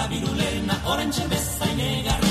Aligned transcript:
la 0.00 0.06
virulena, 0.08 0.80
orain 0.92 1.10
txebezain 1.12 1.80
egarra. 1.92 2.29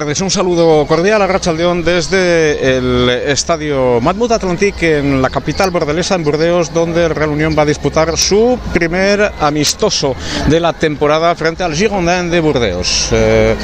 Tardes, 0.00 0.20
un 0.22 0.30
saludo 0.30 0.84
cordial 0.88 1.22
a 1.22 1.28
Rachaldeón 1.28 1.84
desde 1.84 2.78
el 2.78 3.08
estadio 3.08 4.00
Matmut 4.00 4.32
Atlantic 4.32 4.82
en 4.82 5.22
la 5.22 5.30
capital 5.30 5.70
bordelesa, 5.70 6.16
en 6.16 6.24
Burdeos, 6.24 6.74
donde 6.74 7.04
el 7.04 7.14
Real 7.14 7.30
Unión 7.30 7.54
va 7.56 7.62
a 7.62 7.66
disputar 7.66 8.18
su 8.18 8.58
primer 8.72 9.30
amistoso 9.38 10.16
de 10.48 10.58
la 10.58 10.72
temporada 10.72 11.32
frente 11.36 11.62
al 11.62 11.76
Girondin 11.76 12.28
de 12.28 12.40
Burdeos. 12.40 13.10
Eh, 13.12 13.54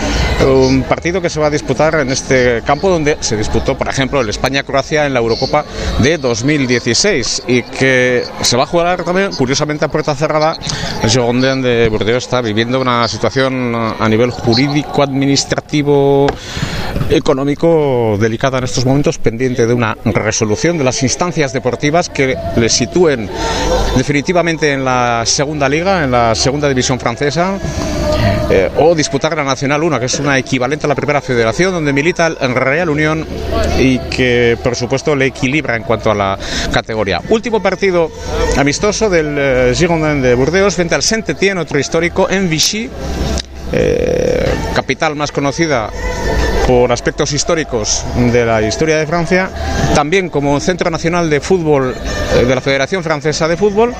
un 0.47 0.85
partido 0.85 1.21
que 1.21 1.29
se 1.29 1.41
va 1.41 1.49
a 1.49 1.51
disputar 1.51 1.97
en 1.97 2.11
este 2.11 2.63
campo 2.65 2.89
donde 2.89 3.17
se 3.19 3.37
disputó, 3.37 3.77
por 3.77 3.89
ejemplo, 3.89 4.21
el 4.21 4.29
España-Croacia 4.29 5.07
en 5.07 5.15
la 5.15 5.19
Eurocopa 5.19 5.65
de 5.99 6.17
2016 6.17 7.43
y 7.49 7.63
que 7.63 8.23
se 8.43 8.57
va 8.57 8.63
a 8.63 8.67
jugar 8.67 9.03
también, 9.03 9.33
curiosamente, 9.33 9.85
a 9.85 9.89
puerta 9.89 10.15
cerrada. 10.15 10.57
El 11.03 11.11
Girondin 11.11 11.61
de 11.61 11.89
Burdeos 11.89 12.23
está 12.23 12.41
viviendo 12.41 12.81
una 12.81 13.09
situación 13.09 13.75
a 13.75 14.09
nivel 14.09 14.31
jurídico-administrativo 14.31 16.20
económico 17.09 18.17
delicada 18.21 18.59
en 18.59 18.65
estos 18.65 18.85
momentos, 18.85 19.19
pendiente 19.19 19.67
de 19.67 19.75
una 19.75 19.97
resolución 20.05 20.79
de 20.79 20.85
las 20.85 21.03
instancias 21.03 21.53
deportivas 21.53 22.09
que 22.09 22.37
le 22.57 22.69
sitúen 22.69 23.29
definitivamente 23.97 24.73
en 24.73 24.85
la 24.85 25.23
segunda 25.25 25.69
liga, 25.69 26.05
en 26.05 26.11
la 26.11 26.35
segunda 26.35 26.69
división 26.69 26.99
francesa, 26.99 27.59
eh, 28.51 28.69
o 28.79 28.97
disputar 28.97 29.37
la 29.37 29.45
Nacional 29.45 29.83
1, 29.83 30.01
que 30.01 30.07
es 30.07 30.19
una 30.19 30.37
equivalente 30.37 30.87
a 30.87 30.89
la 30.89 30.97
primera 30.97 31.21
federación, 31.21 31.73
donde 31.73 31.93
milita 31.93 32.27
el 32.27 32.55
Real 32.55 32.91
Unión 32.91 33.25
y 33.79 33.99
que, 33.99 34.59
por 34.63 34.75
supuesto, 34.75 35.15
le 35.15 35.27
equilibra 35.27 35.77
en 35.77 35.85
cuanto 35.85 36.11
a 36.11 36.15
la 36.17 36.39
categoría. 36.73 37.21
Último 37.29 37.63
partido 37.63 38.11
amistoso 38.57 39.09
del 39.09 39.37
eh, 39.39 39.73
Girondin 39.77 40.21
de 40.21 40.35
Burdeos 40.35 40.75
frente 40.75 40.97
al 40.97 41.03
Saint-Étienne, 41.03 41.61
otro 41.61 41.79
histórico, 41.79 42.29
en 42.29 42.51
Vichy 42.51 42.91
eh, 43.73 44.49
capital 44.75 45.17
más 45.17 45.33
conocida 45.33 45.91
por 46.67 46.93
aspectos 46.93 47.33
históricos 47.33 48.05
de 48.33 48.45
la 48.45 48.63
historia 48.63 48.97
de 48.97 49.07
Francia, 49.07 49.51
también 49.95 50.29
como 50.29 50.59
Centro 50.61 50.91
Nacional 50.91 51.29
de 51.31 51.41
Fútbol 51.41 51.95
eh, 52.35 52.45
de 52.45 52.55
la 52.55 52.61
Federación 52.61 53.03
Francesa 53.03 53.49
de 53.49 53.57
Fútbol. 53.57 53.95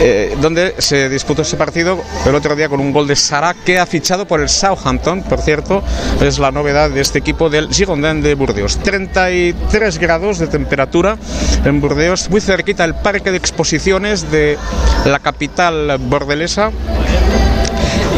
Eh, 0.00 0.36
donde 0.40 0.76
se 0.78 1.08
disputó 1.08 1.42
ese 1.42 1.56
partido 1.56 2.00
el 2.24 2.32
otro 2.32 2.54
día 2.54 2.68
con 2.68 2.78
un 2.78 2.92
gol 2.92 3.08
de 3.08 3.16
Sara 3.16 3.52
que 3.52 3.80
ha 3.80 3.86
fichado 3.86 4.28
por 4.28 4.40
el 4.40 4.48
Southampton, 4.48 5.24
por 5.24 5.40
cierto, 5.40 5.82
es 6.20 6.38
la 6.38 6.52
novedad 6.52 6.88
de 6.88 7.00
este 7.00 7.18
equipo 7.18 7.50
del 7.50 7.68
Girondin 7.68 8.22
de 8.22 8.36
Burdeos. 8.36 8.78
33 8.78 9.98
grados 9.98 10.38
de 10.38 10.46
temperatura 10.46 11.18
en 11.64 11.80
Burdeos, 11.80 12.30
muy 12.30 12.40
cerquita 12.40 12.84
el 12.84 12.94
parque 12.94 13.32
de 13.32 13.38
exposiciones 13.38 14.30
de 14.30 14.56
la 15.04 15.18
capital 15.18 15.98
bordelesa 15.98 16.70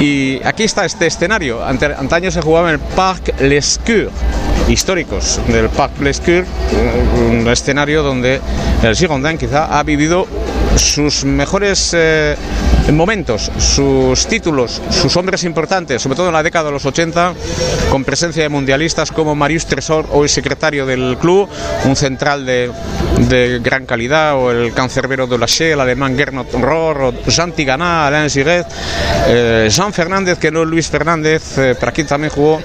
y 0.01 0.41
aquí 0.45 0.65
está 0.65 0.85
este 0.85 1.07
escenario. 1.07 1.63
antaño 1.63 2.31
se 2.31 2.41
jugaba 2.41 2.69
en 2.71 2.75
el 2.75 2.81
Parc 2.81 3.39
Lescure, 3.41 4.09
históricos 4.69 5.41
del 5.49 5.69
Parc 5.69 6.01
Lescure, 6.01 6.45
un 7.29 7.47
escenario 7.49 8.03
donde 8.03 8.41
el 8.83 8.97
Girondin 8.97 9.37
quizá 9.37 9.79
ha 9.79 9.83
vivido 9.83 10.27
sus 10.77 11.25
mejores 11.25 11.95
eh, 11.95 12.35
momentos, 12.93 13.51
sus 13.59 14.27
títulos, 14.27 14.81
sus 14.91 15.17
hombres 15.17 15.45
importantes, 15.45 16.01
sobre 16.01 16.17
todo 16.17 16.29
en 16.29 16.33
la 16.33 16.43
década 16.43 16.67
de 16.67 16.73
los 16.73 16.87
80, 16.87 17.35
con 17.91 18.05
presencia 18.05 18.43
de 18.43 18.49
mundialistas 18.49 19.13
como 19.13 19.35
Marius 19.35 19.67
Tresor, 19.67 20.07
hoy 20.13 20.29
secretario 20.29 20.87
del 20.87 21.19
club, 21.21 21.49
un 21.85 21.95
central 21.95 22.47
de, 22.47 22.71
de 23.29 23.61
gran 23.63 23.87
calidad, 23.87 24.37
o 24.37 24.51
el 24.51 24.73
cancerbero 24.73 25.27
de 25.27 25.39
la 25.39 25.47
el 25.59 25.81
alemán 25.81 26.17
Gernot 26.17 26.53
Rohr, 26.55 27.03
o 27.03 27.13
Jean 27.27 27.53
Tigana, 27.53 28.07
Alain 28.07 28.31
Giret, 28.31 28.67
eh, 29.27 29.69
Jean 29.71 29.93
Fernández, 29.93 30.39
que 30.39 30.51
no 30.51 30.65
Luis 30.65 30.89
Fernández, 30.89 31.59
eh, 31.59 31.75
para 31.79 31.91
aquí 31.91 32.05
también 32.05 32.33
jugó 32.33 32.61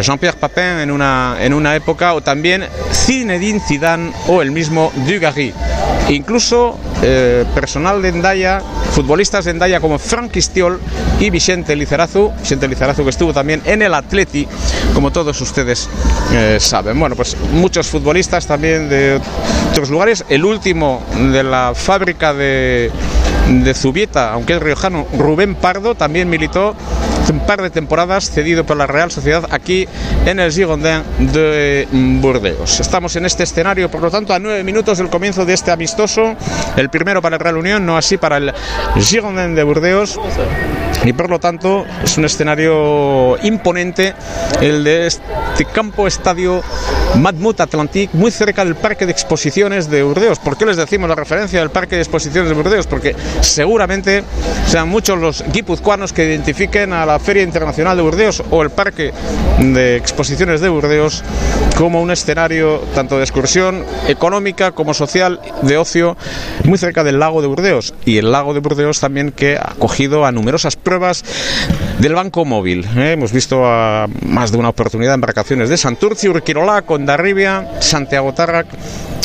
Jean-Pierre 0.00 0.38
Papin 0.38 0.80
en 0.80 0.90
una, 0.90 1.36
en 1.40 1.52
una 1.52 1.74
época, 1.76 2.14
o 2.14 2.20
también 2.20 2.64
Zinedine 2.92 3.60
Zidane 3.60 4.12
o 4.28 4.42
el 4.42 4.50
mismo 4.50 4.92
Dugarry. 5.06 5.52
Incluso 6.08 6.78
eh, 7.02 7.44
personal 7.54 8.00
de 8.00 8.08
Endaya, 8.08 8.62
futbolistas 8.92 9.44
de 9.44 9.50
Endaya 9.50 9.78
como 9.78 9.98
Frank 9.98 10.34
Istiol 10.36 10.80
y 11.20 11.30
Vicente 11.30 11.76
Lizarazu, 11.76 12.32
Vicente 12.40 12.66
Lizarazu 12.66 13.04
que 13.04 13.10
estuvo 13.10 13.34
también 13.34 13.60
en 13.66 13.82
el 13.82 13.92
Atleti, 13.92 14.48
como 14.94 15.12
todos 15.12 15.38
ustedes 15.40 15.88
eh, 16.32 16.56
saben. 16.58 16.98
Bueno, 16.98 17.14
pues 17.14 17.36
muchos 17.52 17.88
futbolistas 17.88 18.46
también 18.46 18.88
de 18.88 19.20
otros 19.70 19.90
lugares. 19.90 20.24
El 20.28 20.44
último 20.44 21.02
de 21.32 21.42
la 21.42 21.72
fábrica 21.74 22.34
de, 22.34 22.90
de 23.48 23.74
Zubieta, 23.74 24.32
aunque 24.32 24.54
es 24.54 24.60
riojano, 24.60 25.06
Rubén 25.16 25.54
Pardo, 25.54 25.94
también 25.94 26.28
militó 26.28 26.74
un 27.30 27.40
par 27.40 27.60
de 27.60 27.70
temporadas 27.70 28.30
cedido 28.30 28.64
por 28.64 28.76
la 28.76 28.86
Real 28.86 29.10
Sociedad 29.10 29.46
aquí 29.50 29.86
en 30.24 30.40
el 30.40 30.50
Girondin 30.52 31.02
de 31.18 31.86
Burdeos. 31.92 32.80
Estamos 32.80 33.16
en 33.16 33.26
este 33.26 33.42
escenario, 33.42 33.90
por 33.90 34.00
lo 34.00 34.10
tanto, 34.10 34.32
a 34.32 34.38
nueve 34.38 34.64
minutos 34.64 34.98
del 34.98 35.10
comienzo 35.10 35.44
de 35.44 35.54
este 35.54 35.70
amistoso, 35.70 36.36
el 36.76 36.88
primero 36.88 37.20
para 37.20 37.36
el 37.36 37.40
Real 37.40 37.58
Unión, 37.58 37.84
no 37.84 37.96
así 37.96 38.16
para 38.16 38.38
el 38.38 38.52
Girondin 38.96 39.54
de 39.54 39.62
Burdeos 39.62 40.18
y 41.04 41.12
por 41.12 41.30
lo 41.30 41.38
tanto 41.38 41.86
es 42.02 42.18
un 42.18 42.24
escenario 42.24 43.36
imponente 43.42 44.14
el 44.60 44.82
de 44.84 45.06
este 45.06 45.64
campo 45.72 46.06
estadio 46.06 46.62
Matmut 47.16 47.60
Atlantic 47.60 48.10
muy 48.12 48.30
cerca 48.30 48.64
del 48.64 48.76
parque 48.76 49.06
de 49.06 49.12
exposiciones 49.12 49.90
de 49.90 50.02
Burdeos. 50.02 50.38
¿Por 50.38 50.56
qué 50.56 50.66
les 50.66 50.76
decimos 50.76 51.08
la 51.08 51.14
referencia 51.14 51.60
del 51.60 51.70
parque 51.70 51.96
de 51.96 52.02
exposiciones 52.02 52.48
de 52.48 52.54
Burdeos? 52.54 52.86
Porque 52.86 53.14
seguramente 53.40 54.24
sean 54.66 54.88
muchos 54.88 55.18
los 55.18 55.44
guipuzcoanos 55.52 56.12
que 56.12 56.24
identifiquen 56.24 56.92
a 56.92 57.06
la 57.06 57.18
Feria 57.18 57.42
Internacional 57.42 57.96
de 57.96 58.02
Burdeos 58.02 58.42
o 58.50 58.62
el 58.62 58.70
parque 58.70 59.12
de 59.58 59.96
exposiciones 59.96 60.60
de 60.60 60.68
Burdeos 60.68 61.24
como 61.76 62.02
un 62.02 62.10
escenario 62.10 62.78
tanto 62.94 63.18
de 63.18 63.24
excursión 63.24 63.84
económica 64.08 64.72
como 64.72 64.94
social 64.94 65.40
de 65.62 65.76
ocio 65.76 66.16
muy 66.64 66.78
cerca 66.78 67.04
del 67.04 67.18
lago 67.18 67.40
de 67.40 67.48
Burdeos 67.48 67.94
y 68.04 68.18
el 68.18 68.32
lago 68.32 68.54
de 68.54 68.60
Burdeos 68.60 69.00
también 69.00 69.32
que 69.32 69.56
ha 69.56 69.72
acogido 69.72 70.24
a 70.24 70.32
numerosas 70.32 70.76
pruebas 70.76 71.24
del 71.98 72.14
banco 72.14 72.44
móvil. 72.44 72.86
¿eh? 72.96 73.12
Hemos 73.12 73.32
visto 73.32 73.64
a 73.64 74.06
más 74.26 74.52
de 74.52 74.58
una 74.58 74.68
oportunidad 74.68 75.14
embarcaciones 75.14 75.68
de 75.68 75.76
Santurci, 75.76 76.28
Urquirola, 76.28 76.82
Condarribia, 76.98 77.78
Santiago 77.78 78.34
Tarrac 78.34 78.66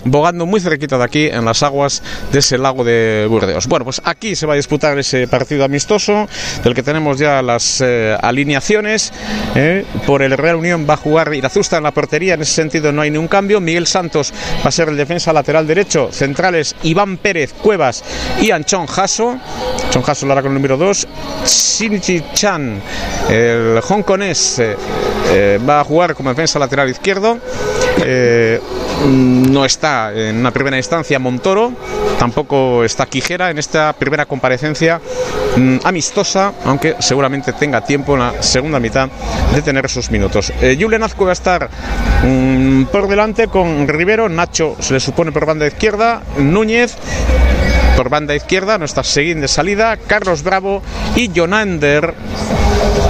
bogando 0.06 0.46
muy 0.46 0.60
cerquita 0.60 0.98
de 0.98 1.04
aquí 1.04 1.28
en 1.28 1.46
las 1.46 1.64
aguas 1.64 2.02
de 2.32 2.40
ese 2.40 2.58
lago 2.58 2.84
de 2.84 3.26
Burdeos. 3.30 3.68
Bueno, 3.68 3.86
pues 3.86 4.02
aquí 4.04 4.36
se 4.36 4.46
va 4.46 4.54
a 4.54 4.56
disputar 4.58 4.98
ese 4.98 5.28
partido 5.28 5.64
amistoso 5.64 6.28
del 6.64 6.74
que 6.74 6.84
tenemos 6.84 7.18
ya 7.18 7.42
las 7.42 7.82
eh, 7.82 8.18
alineaciones. 8.22 9.12
¿eh? 9.56 9.86
Por 10.06 10.22
el 10.22 10.38
Real 10.38 10.56
Unión 10.58 10.86
va 10.90 10.96
a 10.96 10.98
jugar 10.98 11.34
Irazusta 11.34 11.78
en 11.78 11.84
la 11.84 11.92
portería, 11.92 12.34
en 12.34 12.42
ese 12.42 12.54
sentido 12.54 12.92
no 12.92 13.02
hay 13.02 13.12
ningún 13.12 13.28
cambio. 13.28 13.60
Miguel 13.60 13.88
Santos 13.88 14.34
va 14.64 14.70
a 14.70 14.72
ser 14.72 14.90
el 14.90 14.98
defensa 14.98 15.32
lateral 15.34 15.68
derecho. 15.68 16.10
Centrales 16.12 16.76
Iván 16.84 17.18
Pérez, 17.18 17.54
Cuevas 17.54 18.04
y 18.42 18.52
Anchón 18.52 18.88
Jasso. 18.88 19.38
Anchón 19.86 20.04
Jasso 20.04 20.26
lo 20.26 20.34
hará 20.34 20.42
con 20.42 20.52
el 20.52 20.56
número 20.56 20.78
2. 20.78 21.08
Shinji 21.46 22.24
Chan, 22.34 22.82
el 23.30 23.80
hongkonés, 23.88 24.60
eh, 24.60 25.60
va 25.68 25.82
a 25.82 25.84
jugar 25.84 26.16
como 26.16 26.30
defensa 26.30 26.60
lateral 26.60 26.90
izquierdo. 26.90 27.40
no 29.06 29.66
está 29.66 29.93
en 30.14 30.38
una 30.38 30.52
primera 30.52 30.78
instancia 30.78 31.20
Montoro, 31.20 31.72
tampoco 32.18 32.84
está 32.84 33.06
Quijera 33.06 33.50
en 33.50 33.58
esta 33.58 33.94
primera 33.94 34.26
comparecencia 34.26 35.00
mm, 35.58 35.78
amistosa, 35.84 36.54
aunque 36.66 36.96
seguramente 37.00 37.54
tenga 37.54 37.82
tiempo 37.82 38.14
en 38.14 38.20
la 38.20 38.42
segunda 38.42 38.80
mitad 38.80 39.10
de 39.54 39.62
tener 39.62 39.90
sus 39.90 40.10
minutos. 40.10 40.52
Eh, 40.62 40.78
Julen 40.80 41.04
Azco 41.04 41.26
va 41.26 41.32
a 41.32 41.34
estar 41.34 41.70
mm, 42.24 42.86
por 42.86 43.08
delante 43.08 43.48
con 43.48 43.88
Rivero, 43.88 44.30
Nacho 44.30 44.76
se 44.80 44.94
le 44.94 45.00
supone 45.00 45.32
por 45.32 45.46
banda 45.46 45.68
izquierda, 45.68 46.22
Núñez 46.38 46.98
por 47.96 48.10
banda 48.10 48.36
izquierda, 48.36 48.78
nuestra 48.78 49.04
siguiente 49.04 49.48
salida, 49.48 49.98
Carlos 49.98 50.44
Bravo 50.44 50.82
y 51.16 51.32
Jonander 51.34 52.14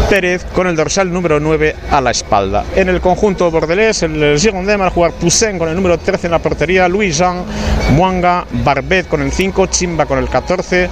Pérez 0.09 0.43
con 0.53 0.67
el 0.67 0.75
dorsal 0.75 1.11
número 1.11 1.39
9 1.39 1.75
a 1.91 2.01
la 2.01 2.11
espalda. 2.11 2.65
En 2.75 2.89
el 2.89 3.01
conjunto 3.01 3.49
bordelés, 3.49 4.03
el 4.03 4.37
Girondin 4.39 4.79
va 4.79 4.87
a 4.87 4.89
jugar 4.89 5.11
Poussin 5.13 5.57
con 5.57 5.69
el 5.69 5.75
número 5.75 5.97
13 5.97 6.27
en 6.27 6.31
la 6.31 6.39
portería, 6.39 6.87
Luis 6.87 7.17
Jean, 7.17 7.43
Muanga, 7.91 8.45
Barbet 8.51 9.07
con 9.07 9.21
el 9.21 9.31
5, 9.31 9.67
Chimba 9.67 10.05
con 10.05 10.19
el 10.19 10.29
14, 10.29 10.89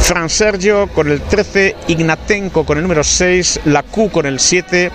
Fran 0.00 0.28
Sergio 0.28 0.88
con 0.88 1.10
el 1.10 1.20
13, 1.20 1.76
Ignatenko 1.88 2.64
con 2.64 2.78
el 2.78 2.82
número 2.82 3.04
6, 3.04 3.60
Lacu 3.66 4.10
con 4.10 4.26
el 4.26 4.40
7, 4.40 4.90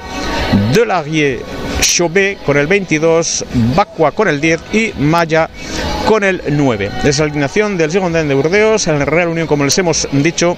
Delarier, 0.74 1.40
Chauvet 1.88 2.44
con 2.44 2.58
el 2.58 2.68
22, 2.68 3.46
Bacua 3.76 4.12
con 4.12 4.28
el 4.28 4.40
10 4.40 4.62
y 4.74 4.94
Maya 5.00 5.50
con 6.06 6.24
el 6.24 6.42
9. 6.50 6.90
Es 7.04 7.20
la 7.20 7.26
alineación 7.26 7.78
del 7.78 7.92
Girondin 7.92 8.28
de 8.28 8.34
Burdeos, 8.34 8.88
en 8.88 8.96
el 8.96 9.06
Real 9.06 9.30
Unión, 9.30 9.48
como 9.48 9.64
les 9.64 9.78
hemos 9.78 10.08
dicho, 10.12 10.58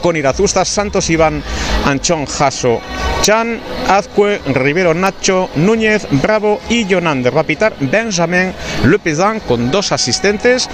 con 0.00 0.16
Irazusta, 0.16 0.64
Santos 0.64 1.10
Iván, 1.10 1.42
Anchón 1.84 2.26
Jaso, 2.26 2.80
Chan, 3.22 3.60
Azcue, 3.88 4.40
Rivero 4.46 4.94
Nacho, 4.94 5.50
Núñez, 5.56 6.06
Bravo 6.10 6.60
y 6.68 6.86
Jonander. 6.86 7.36
Va 7.36 7.42
a 7.42 7.44
pitar 7.44 7.74
Benjamin 7.80 8.52
con 9.46 9.70
dos 9.70 9.92
asistentes, 9.92 10.68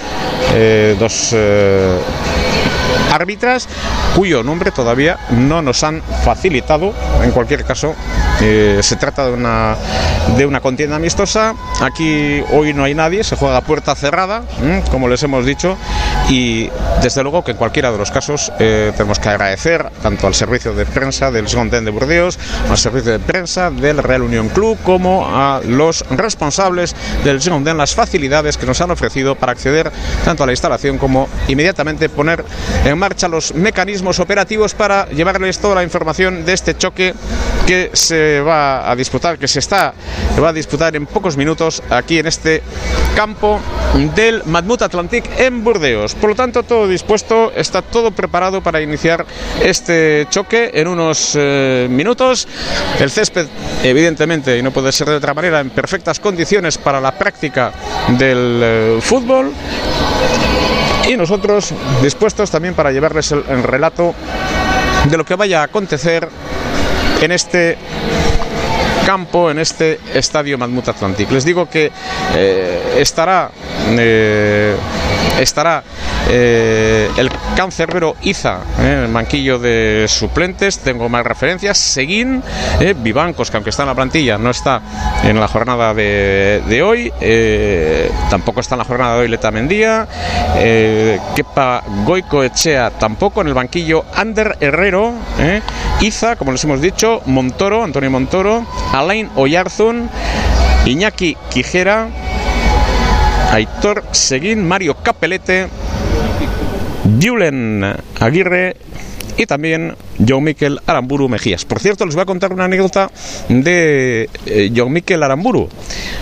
eh, 0.53 0.95
dos... 0.99 1.31
Eh, 1.33 1.97
árbitras 3.11 3.67
cuyo 4.15 4.43
nombre 4.43 4.71
todavía 4.71 5.17
no 5.31 5.61
nos 5.61 5.83
han 5.83 6.01
facilitado. 6.23 6.93
En 7.23 7.31
cualquier 7.31 7.63
caso, 7.63 7.95
eh, 8.41 8.79
se 8.81 8.95
trata 8.95 9.25
de 9.25 9.33
una, 9.33 9.75
de 10.35 10.45
una 10.45 10.59
contienda 10.59 10.95
amistosa. 10.95 11.53
Aquí 11.81 12.43
hoy 12.51 12.73
no 12.73 12.83
hay 12.83 12.95
nadie, 12.95 13.23
se 13.23 13.35
juega 13.35 13.57
a 13.57 13.61
puerta 13.61 13.95
cerrada, 13.95 14.43
como 14.91 15.07
les 15.07 15.21
hemos 15.23 15.45
dicho, 15.45 15.77
y 16.29 16.69
desde 17.01 17.23
luego 17.23 17.43
que 17.43 17.51
en 17.51 17.57
cualquiera 17.57 17.91
de 17.91 17.97
los 17.97 18.11
casos 18.11 18.51
eh, 18.59 18.91
tenemos 18.95 19.19
que 19.19 19.29
agradecer 19.29 19.89
tanto 20.01 20.27
al 20.27 20.33
servicio 20.33 20.73
de 20.73 20.85
prensa 20.85 21.31
del 21.31 21.47
Segontén 21.47 21.85
de 21.85 21.91
Burdeos, 21.91 22.39
al 22.69 22.77
servicio 22.77 23.11
de 23.11 23.19
prensa 23.19 23.69
del 23.69 23.99
Real 23.99 24.23
Unión 24.23 24.49
Club, 24.49 24.77
como 24.83 25.27
a 25.27 25.61
los 25.63 26.03
responsables 26.09 26.95
del 27.23 27.41
Segontén 27.41 27.77
las 27.77 27.95
facilidades 27.95 28.57
que 28.57 28.65
nos 28.65 28.81
han 28.81 28.91
ofrecido 28.91 29.35
para 29.35 29.51
acceder 29.51 29.91
tanto 30.25 30.43
a 30.43 30.45
la 30.45 30.53
instalación 30.53 30.97
como 30.97 31.27
inmediatamente 31.47 32.09
poner 32.09 32.43
en 32.83 32.96
marcha 32.97 33.27
los 33.27 33.53
mecanismos 33.53 34.19
operativos 34.19 34.73
para 34.73 35.07
llevarles 35.09 35.59
toda 35.59 35.75
la 35.75 35.83
información 35.83 36.45
de 36.45 36.53
este 36.53 36.77
choque 36.77 37.13
que 37.65 37.91
se 37.93 38.41
va 38.41 38.89
a 38.89 38.95
disputar, 38.95 39.37
que 39.37 39.47
se 39.47 39.59
está 39.59 39.93
va 40.41 40.49
a 40.49 40.53
disputar 40.53 40.95
en 40.95 41.05
pocos 41.05 41.37
minutos 41.37 41.81
aquí 41.89 42.19
en 42.19 42.27
este 42.27 42.61
campo 43.15 43.59
del 44.15 44.43
Madmut 44.45 44.81
Atlantic 44.81 45.25
en 45.39 45.63
Burdeos. 45.63 46.15
Por 46.15 46.31
lo 46.31 46.35
tanto, 46.35 46.63
todo 46.63 46.87
dispuesto, 46.87 47.51
está 47.55 47.81
todo 47.81 48.11
preparado 48.11 48.61
para 48.61 48.81
iniciar 48.81 49.25
este 49.61 50.27
choque 50.29 50.71
en 50.73 50.87
unos 50.87 51.33
eh, 51.35 51.87
minutos. 51.89 52.47
El 52.99 53.09
césped, 53.09 53.47
evidentemente, 53.83 54.57
y 54.57 54.61
no 54.61 54.71
puede 54.71 54.91
ser 54.91 55.07
de 55.07 55.15
otra 55.15 55.33
manera, 55.33 55.59
en 55.59 55.71
perfectas 55.71 56.19
condiciones 56.19 56.77
para 56.77 57.01
la 57.01 57.11
práctica 57.11 57.71
del 58.09 58.61
eh, 58.63 58.99
fútbol. 59.01 59.53
Y 61.07 61.15
nosotros 61.15 61.73
dispuestos 62.01 62.51
también 62.51 62.73
para 62.73 62.91
llevarles 62.91 63.31
el, 63.31 63.43
el 63.49 63.63
relato 63.63 64.13
de 65.09 65.17
lo 65.17 65.25
que 65.25 65.35
vaya 65.35 65.61
a 65.61 65.63
acontecer 65.63 66.27
en 67.21 67.31
este 67.31 67.77
campo 69.07 69.49
en 69.49 69.57
este 69.57 70.01
estadio 70.13 70.57
Madmut 70.57 70.89
Atlantic. 70.89 71.31
Les 71.31 71.45
digo 71.45 71.69
que 71.69 71.89
eh, 72.35 72.97
estará 72.97 73.49
eh, 73.97 74.75
estará 75.39 75.81
eh, 76.29 77.09
el 77.15 77.29
cancerbero 77.55 78.15
Iza 78.21 78.59
eh, 78.79 79.03
el 79.05 79.09
manquillo 79.09 79.59
de 79.59 80.05
suplentes. 80.07 80.79
Tengo 80.79 81.09
más 81.09 81.25
referencias. 81.25 81.77
Seguín, 81.77 82.43
eh, 82.79 82.93
Vivancos, 82.97 83.49
que 83.49 83.57
aunque 83.57 83.69
está 83.69 83.83
en 83.83 83.89
la 83.89 83.95
plantilla, 83.95 84.37
no 84.37 84.49
está 84.49 84.81
en 85.23 85.39
la 85.39 85.47
jornada 85.47 85.93
de, 85.93 86.83
hoy. 86.85 87.11
Eh, 87.21 88.11
tampoco 88.29 88.59
está 88.59 88.75
en 88.75 88.79
la 88.79 88.85
jornada 88.85 89.15
de 89.15 89.21
hoy 89.21 89.27
Leta 89.27 89.51
Mendía. 89.51 90.07
Eh, 90.57 91.19
Kepa 91.35 91.83
Goico 92.05 92.43
Echea 92.43 92.91
tampoco. 92.91 93.41
En 93.41 93.47
el 93.47 93.53
banquillo 93.53 94.05
Ander 94.15 94.57
Herrero. 94.59 95.13
Iza, 96.01 96.35
como 96.35 96.51
les 96.51 96.63
hemos 96.63 96.81
dicho. 96.81 97.21
Montoro, 97.25 97.83
Antonio 97.83 98.11
Montoro. 98.11 98.65
Alain 98.93 99.29
Oyarzun. 99.35 100.09
Iñaki 100.85 101.37
Quijera. 101.49 102.07
Aitor 103.51 104.03
Seguín, 104.11 104.67
Mario 104.67 104.95
Capelete, 105.01 105.69
Julen 107.21 107.85
Aguirre 108.19 108.75
y 109.37 109.45
también 109.45 109.95
John 110.27 110.43
Miquel 110.43 110.79
Aramburu 110.85 111.29
Mejías. 111.29 111.63
Por 111.65 111.79
cierto, 111.79 112.05
les 112.05 112.15
voy 112.15 112.23
a 112.23 112.25
contar 112.25 112.51
una 112.51 112.65
anécdota 112.65 113.09
de 113.49 114.29
eh, 114.45 114.71
John 114.75 114.91
Miquel 114.91 115.23
Aramburu. 115.23 115.69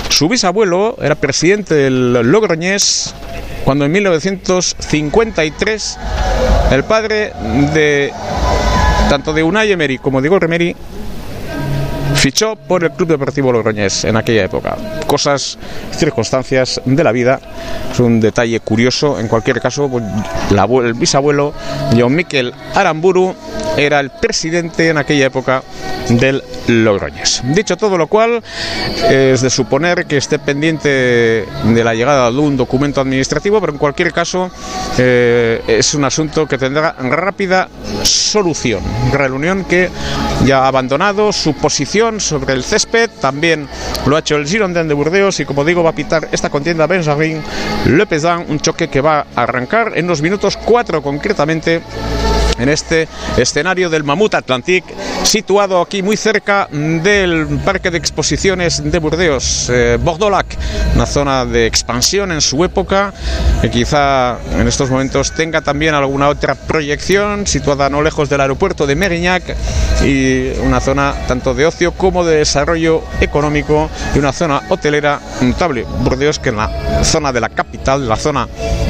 Su 0.10 0.30
bisabuelo 0.30 0.98
era 1.02 1.16
presidente 1.16 1.74
del 1.76 2.14
Logroñés 2.30 3.16
cuando 3.64 3.86
en 3.86 3.94
1953 3.94 5.98
el 6.72 6.84
padre 6.84 7.32
de 7.74 8.12
tanto 9.10 9.34
de 9.34 9.42
Unai 9.44 9.72
Emery 9.72 9.98
como 9.98 10.22
de 10.22 10.28
Emery 10.28 10.76
fichó 12.16 12.56
por 12.56 12.84
el 12.84 12.92
Club 12.92 13.10
Deportivo 13.10 13.52
Logroñés 13.52 14.04
en 14.06 14.18
aquella 14.18 14.46
época. 14.46 14.78
Cosas, 15.08 15.58
circunstancias 15.92 16.82
de 16.84 17.04
la 17.04 17.12
vida. 17.12 17.40
Es 17.92 18.00
un 18.00 18.20
detalle 18.20 18.60
curioso. 18.60 19.20
En 19.20 19.28
cualquier 19.28 19.62
caso, 19.62 19.90
pues, 19.90 20.04
el 20.86 20.94
bisabuelo, 20.94 21.54
John 21.98 22.16
Miquel 22.16 22.54
Aramburu, 22.74 23.36
era 23.78 24.00
el 24.00 24.10
presidente 24.10 24.90
en 24.90 24.98
aquella 24.98 25.28
época 25.28 25.64
del 26.10 26.44
Logroñés. 26.68 27.42
Dicho 27.46 27.78
todo 27.78 27.98
lo 27.98 28.08
cual, 28.08 28.42
es 29.10 29.42
de 29.42 29.50
suponer 29.50 30.06
que 30.06 30.18
esté 30.18 30.40
pendiente 30.40 30.90
de 30.90 31.84
la 31.84 31.94
llegada 31.94 32.32
de 32.32 32.38
un 32.38 32.58
documento 32.58 33.02
administrativo, 33.02 33.60
pero 33.60 33.74
en 33.74 33.80
cualquier 33.80 34.14
caso 34.14 34.52
eh, 34.98 35.62
es 35.68 35.94
un 35.94 36.06
asunto 36.06 36.46
que 36.48 36.58
tendrá 36.58 36.94
rápida 36.94 37.70
solución. 38.04 38.82
Real 39.12 39.34
Unión 39.34 39.66
que 39.66 39.90
ya 40.46 40.60
ha 40.60 40.68
abandonado 40.68 41.34
su 41.34 41.54
posición 41.54 42.20
sobre 42.20 42.54
el 42.54 42.64
césped, 42.64 43.10
también 43.20 43.68
lo 44.06 44.16
ha 44.16 44.20
hecho 44.20 44.36
el 44.36 44.48
Girondin 44.48 44.88
de 44.88 44.94
Burdeos 44.94 45.40
y 45.40 45.46
como 45.46 45.66
digo 45.66 45.84
va 45.84 45.92
a 45.92 45.96
pitar 45.96 46.30
esta 46.32 46.50
contienda 46.50 46.88
Benjamin 46.88 47.42
Le 47.86 48.06
Pesan, 48.06 48.46
un 48.48 48.60
choque 48.60 48.90
que 48.90 49.02
va 49.02 49.26
a 49.36 49.44
arrancar 49.44 49.94
en 49.96 50.08
los 50.08 50.22
minutos 50.22 50.58
4 50.58 51.02
concretamente 51.02 51.82
en 52.60 52.70
este 52.70 53.08
escenario 53.38 53.90
del 53.90 54.04
Mamut 54.04 54.36
Atlantic, 54.36 54.84
situado 55.24 55.82
aquí 55.82 56.02
muy 56.02 56.18
cerca 56.18 56.68
del 56.72 57.60
Parque 57.66 57.92
de 57.92 57.98
Exposiciones 57.98 58.82
de 58.92 59.00
Burdeos, 59.00 59.70
eh, 59.70 59.98
Bordolac, 60.02 60.46
una 60.96 61.06
zona 61.06 61.46
de 61.46 61.66
expansión 61.66 62.32
en 62.32 62.42
su 62.42 62.64
época, 62.64 63.14
que 63.62 63.70
quizá 63.70 64.38
en 64.60 64.68
estos 64.68 64.90
momentos 64.90 65.34
tenga 65.34 65.62
también 65.62 65.94
alguna 65.94 66.30
otra 66.30 66.56
proyección, 66.56 67.48
situada 67.48 67.90
no 67.90 68.02
lejos 68.02 68.30
del 68.30 68.42
aeropuerto 68.42 68.88
de 68.88 68.96
Merignac 68.96 69.56
y 70.04 70.50
una 70.64 70.80
zona 70.80 71.14
tanto 71.28 71.54
de 71.54 71.66
ocio 71.66 71.92
como 71.92 72.24
de 72.26 72.38
desarrollo 72.38 73.04
económico 73.22 73.90
y 74.14 74.20
una 74.20 74.34
zona 74.34 74.62
hotelera 74.70 75.20
notable. 75.42 75.86
Burdeos 76.00 76.40
que 76.40 76.50
en 76.50 76.58
la 76.58 77.04
zona 77.04 77.32
de 77.32 77.42
la 77.42 77.50
capital, 77.50 78.08
la 78.08 78.16
zona, 78.16 78.48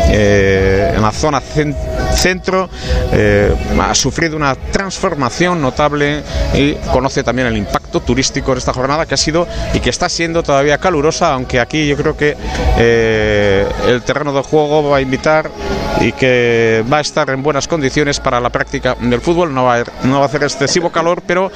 eh, 0.09 0.93
en 0.95 1.01
la 1.01 1.11
zona 1.11 1.41
cen- 1.41 1.75
centro, 2.13 2.69
eh, 3.11 3.53
ha 3.79 3.93
sufrido 3.95 4.35
una 4.37 4.55
transformación 4.55 5.61
notable 5.61 6.21
y 6.53 6.73
conoce 6.93 7.23
también 7.23 7.47
el 7.47 7.57
impacto 7.57 7.99
turístico 8.01 8.53
de 8.53 8.59
esta 8.59 8.73
jornada 8.73 9.05
que 9.05 9.13
ha 9.13 9.17
sido 9.17 9.47
y 9.73 9.79
que 9.79 9.89
está 9.89 10.07
siendo 10.09 10.43
todavía 10.43 10.77
calurosa, 10.77 11.33
aunque 11.33 11.59
aquí 11.59 11.87
yo 11.87 11.95
creo 11.97 12.15
que 12.15 12.35
eh, 12.77 13.67
el 13.87 14.01
terreno 14.03 14.33
de 14.33 14.41
juego 14.43 14.89
va 14.89 14.97
a 14.97 15.01
invitar 15.01 15.49
y 16.01 16.11
que 16.11 16.83
va 16.91 16.97
a 16.97 17.01
estar 17.01 17.29
en 17.29 17.41
buenas 17.41 17.67
condiciones 17.67 18.19
para 18.19 18.39
la 18.39 18.49
práctica 18.49 18.95
del 18.99 19.21
fútbol. 19.21 19.53
No 19.53 19.65
va 19.65 19.79
a, 19.79 19.83
no 20.03 20.17
va 20.19 20.23
a 20.23 20.27
hacer 20.27 20.43
excesivo 20.43 20.91
calor, 20.91 21.21
pero 21.25 21.51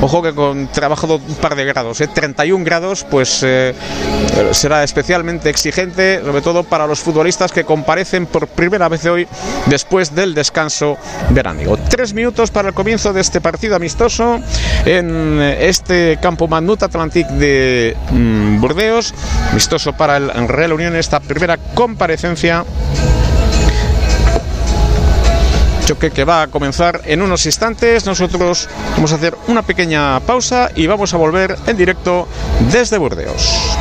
ojo 0.00 0.22
que 0.22 0.34
con 0.34 0.68
trabajo 0.68 1.06
de 1.06 1.14
un 1.14 1.34
par 1.36 1.54
de 1.54 1.64
grados, 1.64 2.00
¿eh? 2.00 2.08
31 2.08 2.64
grados, 2.64 3.06
pues 3.08 3.42
eh, 3.42 3.74
será 4.52 4.84
especialmente 4.84 5.50
exigente, 5.50 6.20
sobre 6.24 6.42
todo 6.42 6.64
para 6.64 6.86
los 6.86 7.00
futbolistas 7.00 7.52
que 7.52 7.64
comparecen 7.64 8.26
por 8.26 8.48
primera 8.48 8.88
vez 8.88 9.04
hoy 9.06 9.26
después 9.66 10.14
del 10.14 10.34
descanso 10.34 10.96
veránico. 11.30 11.76
Tres 11.88 12.14
minutos 12.14 12.50
para 12.50 12.68
el 12.68 12.74
comienzo 12.74 13.12
de 13.12 13.20
este 13.20 13.40
partido 13.40 13.76
amistoso 13.76 14.40
en 14.84 15.40
este 15.40 16.18
campo 16.20 16.48
Manut 16.48 16.82
Atlantic 16.82 17.26
de 17.28 17.96
mm, 18.10 18.60
Burdeos, 18.60 19.14
amistoso 19.50 19.92
para 19.92 20.16
el 20.16 20.48
Real 20.48 20.72
Unión, 20.72 20.96
esta 20.96 21.20
primera 21.20 21.56
comparecencia 21.74 22.64
que 25.96 26.24
va 26.24 26.42
a 26.42 26.46
comenzar 26.48 27.02
en 27.04 27.22
unos 27.22 27.46
instantes. 27.46 28.06
Nosotros 28.06 28.68
vamos 28.94 29.12
a 29.12 29.16
hacer 29.16 29.36
una 29.48 29.62
pequeña 29.62 30.20
pausa 30.20 30.70
y 30.74 30.86
vamos 30.86 31.14
a 31.14 31.16
volver 31.16 31.56
en 31.66 31.76
directo 31.76 32.28
desde 32.70 32.98
Burdeos. 32.98 33.76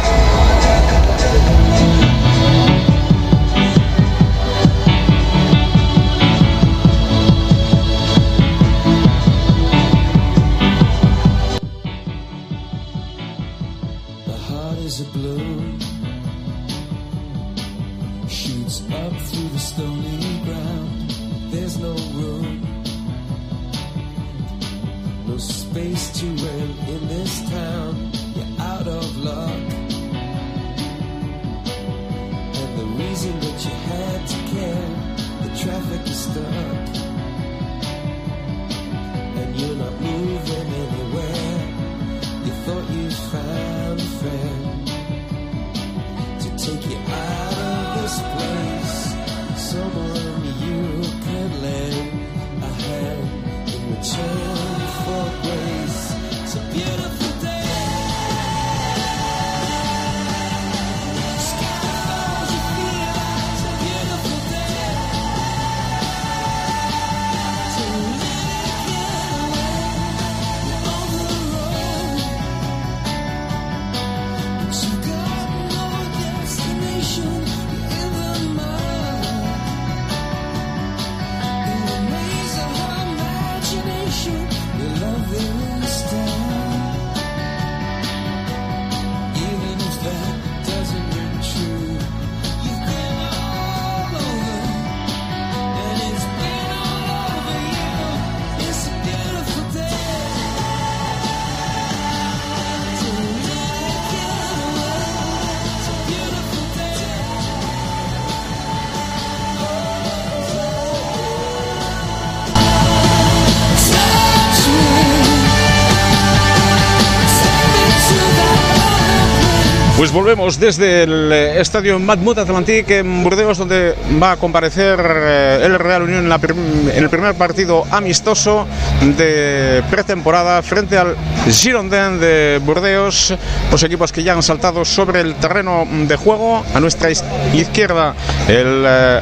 Volvemos 120.13 120.59
desde 120.59 121.03
el 121.03 121.31
eh, 121.31 121.59
estadio 121.59 121.97
Matmut 121.97 122.37
Atlantic 122.37 122.87
en 122.91 123.23
Burdeos, 123.23 123.57
donde 123.57 123.95
va 124.21 124.33
a 124.33 124.37
comparecer 124.37 124.99
eh, 125.03 125.61
el 125.63 125.79
Real 125.79 126.03
Unión 126.03 126.19
en, 126.19 126.29
la 126.29 126.35
en 126.35 127.03
el 127.03 127.09
primer 127.09 127.33
partido 127.33 127.83
amistoso 127.89 128.67
de 129.01 129.81
pretemporada 129.89 130.61
frente 130.61 130.99
al 130.99 131.15
Girondin 131.49 132.19
de 132.19 132.61
Burdeos. 132.63 133.33
Los 133.71 133.81
equipos 133.81 134.11
que 134.11 134.21
ya 134.21 134.33
han 134.33 134.43
saltado 134.43 134.85
sobre 134.85 135.21
el 135.21 135.33
terreno 135.35 135.87
de 135.89 136.15
juego. 136.15 136.63
A 136.75 136.79
nuestra 136.79 137.09
izquierda, 137.09 138.13
el 138.47 138.83
eh, 138.85 139.21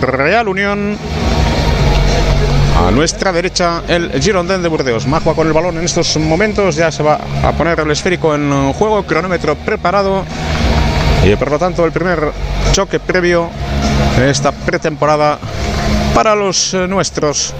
Real 0.00 0.46
Unión. 0.46 0.96
A 2.86 2.90
nuestra 2.90 3.30
derecha, 3.30 3.82
el 3.86 4.10
Girondin 4.20 4.62
de 4.62 4.68
Burdeos. 4.68 5.06
Majua 5.06 5.34
con 5.34 5.46
el 5.46 5.52
balón 5.52 5.76
en 5.76 5.84
estos 5.84 6.16
momentos. 6.16 6.76
Ya 6.76 6.90
se 6.90 7.02
va 7.02 7.20
a 7.44 7.52
poner 7.52 7.78
el 7.78 7.90
esférico 7.90 8.34
en 8.34 8.72
juego. 8.72 9.02
Cronómetro 9.04 9.54
preparado. 9.54 10.24
Y 11.24 11.36
por 11.36 11.50
lo 11.50 11.58
tanto, 11.58 11.84
el 11.84 11.92
primer 11.92 12.32
choque 12.72 12.98
previo 12.98 13.50
en 14.16 14.24
esta 14.24 14.50
pretemporada 14.52 15.38
para 16.14 16.34
los 16.34 16.74
eh, 16.74 16.88
nuestros. 16.88 17.54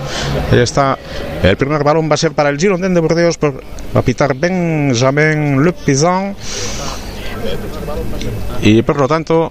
Ahí 0.51 0.61
está. 0.61 0.99
El 1.43 1.57
primer 1.57 1.85
balón 1.85 2.11
va 2.11 2.15
a 2.15 2.19
ser 2.19 2.33
para 2.33 2.49
el 2.49 2.59
Girondin 2.59 2.95
de 2.95 3.01
Burdeos. 3.01 3.39
Va 3.43 4.01
a 4.01 4.03
pitar 4.03 4.35
Benjamin 4.35 5.63
Le 5.63 5.73
Pizan. 5.73 6.35
Y 8.63 8.83
por 8.83 8.99
lo 8.99 9.09
tanto, 9.09 9.51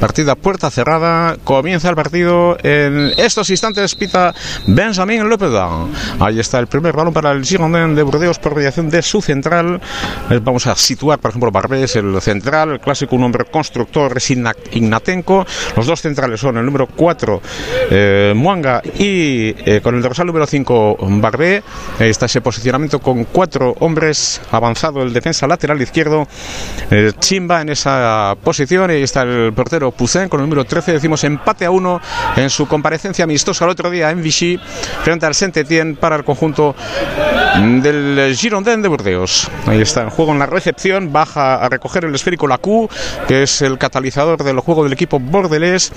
partida 0.00 0.34
puerta 0.34 0.70
cerrada. 0.70 1.36
Comienza 1.44 1.90
el 1.90 1.94
partido 1.96 2.56
en 2.62 3.12
estos 3.18 3.50
instantes. 3.50 3.94
Pita 3.94 4.34
Benjamin 4.66 5.28
Lopedan. 5.28 5.92
Ahí 6.18 6.40
está 6.40 6.58
el 6.58 6.66
primer 6.66 6.94
balón 6.94 7.12
para 7.12 7.30
el 7.32 7.44
Girondin 7.44 7.94
de 7.94 8.02
Burdeos 8.02 8.38
por 8.38 8.56
mediación 8.56 8.88
de 8.88 9.02
su 9.02 9.20
central. 9.20 9.80
Eh, 10.30 10.40
Vamos 10.42 10.66
a 10.66 10.74
situar, 10.76 11.18
por 11.18 11.30
ejemplo, 11.30 11.50
Barbés, 11.50 11.96
el 11.96 12.18
central, 12.22 12.70
el 12.70 12.80
clásico, 12.80 13.16
un 13.16 13.24
hombre 13.24 13.44
constructor, 13.44 14.16
es 14.16 14.30
Igna- 14.30 14.56
Ignatenko. 14.72 15.44
Los 15.76 15.86
dos 15.86 16.00
centrales 16.00 16.40
son 16.40 16.56
el 16.56 16.64
número 16.64 16.86
4, 16.86 17.42
eh, 17.90 18.32
Muanga, 18.34 18.80
y 18.98 19.54
eh, 19.70 19.80
con 19.82 19.94
el 19.94 20.00
dorsal 20.00 20.26
número 20.26 20.46
5, 20.46 20.96
Barbé. 21.20 21.62
Ahí 21.98 22.08
está 22.08 22.24
ese 22.26 22.40
posicionamiento 22.40 22.98
con 23.00 23.24
cuatro 23.24 23.74
hombres 23.80 24.40
avanzado, 24.52 25.02
el 25.02 25.12
defensa 25.12 25.46
lateral 25.46 25.82
izquierdo. 25.82 26.26
eh, 26.90 27.12
Chimba 27.18 27.60
en 27.60 27.68
esa 27.70 28.36
posición. 28.38 28.90
Ahí 28.90 29.02
está 29.02 29.22
el 29.22 29.52
portero 29.52 29.90
Poussin 29.90 30.28
con 30.28 30.40
el 30.40 30.46
número 30.46 30.64
13. 30.64 30.92
Decimos 30.92 31.24
empate 31.24 31.64
a 31.64 31.70
uno 31.70 32.00
en 32.36 32.50
su 32.50 32.66
comparecencia 32.66 33.24
amistosa 33.24 33.64
el 33.64 33.70
otro 33.70 33.90
día 33.90 34.10
en 34.10 34.22
Vichy 34.22 34.58
frente 35.02 35.26
al 35.26 35.34
Saint-Étienne 35.34 35.96
para 35.96 36.16
el 36.16 36.24
conjunto 36.24 36.74
del 37.82 38.34
Girondin 38.36 38.82
de 38.82 38.88
Burdeos. 38.88 39.50
Ahí 39.66 39.80
está 39.80 40.02
en 40.02 40.10
juego 40.10 40.32
en 40.32 40.38
la 40.38 40.46
recepción. 40.46 41.12
Baja 41.12 41.56
a 41.56 41.68
recoger 41.68 42.04
el 42.04 42.14
esférico 42.14 42.46
Lacu, 42.46 42.88
que 43.26 43.42
es 43.42 43.62
el 43.62 43.78
catalizador 43.78 44.42
del 44.42 44.60
juego 44.60 44.84
del 44.84 44.92
equipo 44.92 45.18
bordelés. 45.18 45.92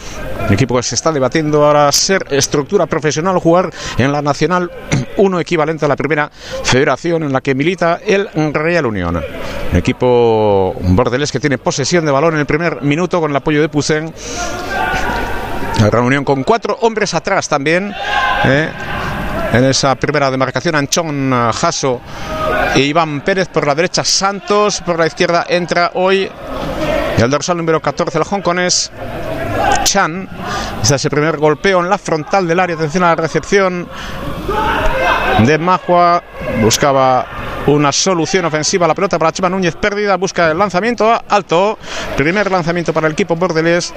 El 0.47 0.53
equipo 0.53 0.75
que 0.75 0.83
se 0.83 0.95
está 0.95 1.11
debatiendo 1.11 1.65
ahora 1.65 1.91
ser 1.91 2.25
estructura 2.31 2.85
profesional 2.85 3.37
o 3.37 3.39
jugar 3.39 3.69
en 3.97 4.11
la 4.11 4.21
Nacional 4.21 4.71
1 5.17 5.39
equivalente 5.39 5.85
a 5.85 5.87
la 5.87 5.95
primera 5.95 6.31
federación 6.63 7.23
en 7.23 7.33
la 7.33 7.41
que 7.41 7.55
milita 7.55 7.99
el 8.05 8.29
Real 8.53 8.85
Unión. 8.85 9.21
El 9.71 9.77
equipo 9.77 10.75
bordelés 10.81 11.31
que 11.31 11.39
tiene 11.39 11.57
posesión 11.57 12.05
de 12.05 12.11
balón 12.11 12.30
en 12.33 12.39
el 12.39 12.45
primer 12.45 12.81
minuto 12.81 13.19
con 13.19 13.31
el 13.31 13.37
apoyo 13.37 13.61
de 13.61 13.69
Poussin. 13.69 14.13
Reunión 15.89 16.23
con 16.23 16.43
cuatro 16.43 16.77
hombres 16.81 17.13
atrás 17.13 17.47
también. 17.49 17.93
¿eh? 18.45 18.69
En 19.53 19.65
esa 19.65 19.95
primera 19.95 20.31
demarcación, 20.31 20.75
Anchón 20.75 21.33
eh, 21.33 21.51
Jasso 21.53 22.01
e 22.75 22.79
Iván 22.81 23.21
Pérez 23.21 23.49
por 23.49 23.67
la 23.67 23.75
derecha, 23.75 24.03
Santos 24.03 24.81
por 24.81 24.97
la 24.97 25.07
izquierda 25.07 25.45
entra 25.49 25.91
hoy 25.95 26.29
el 27.17 27.29
dorsal 27.29 27.57
número 27.57 27.81
14, 27.81 28.17
el 28.17 28.23
hongkonés 28.23 28.91
Chan. 29.83 30.27
Este 30.81 30.95
es 30.95 31.05
el 31.05 31.11
primer 31.11 31.37
golpeo 31.37 31.79
en 31.81 31.89
la 31.89 31.97
frontal 31.97 32.47
del 32.47 32.59
área. 32.59 32.75
Atención 32.75 33.03
a 33.03 33.07
la 33.09 33.15
recepción 33.15 33.87
de 35.45 35.57
Majua. 35.57 36.23
Buscaba 36.61 37.25
una 37.67 37.91
solución 37.91 38.45
ofensiva 38.45 38.87
la 38.87 38.95
pelota 38.95 39.19
para 39.19 39.31
Chema 39.31 39.49
Núñez 39.49 39.75
pérdida. 39.75 40.17
Busca 40.17 40.51
el 40.51 40.57
lanzamiento 40.57 41.11
alto. 41.27 41.77
Primer 42.17 42.51
lanzamiento 42.51 42.93
para 42.93 43.07
el 43.07 43.13
equipo 43.13 43.35
bordelés. 43.35 43.93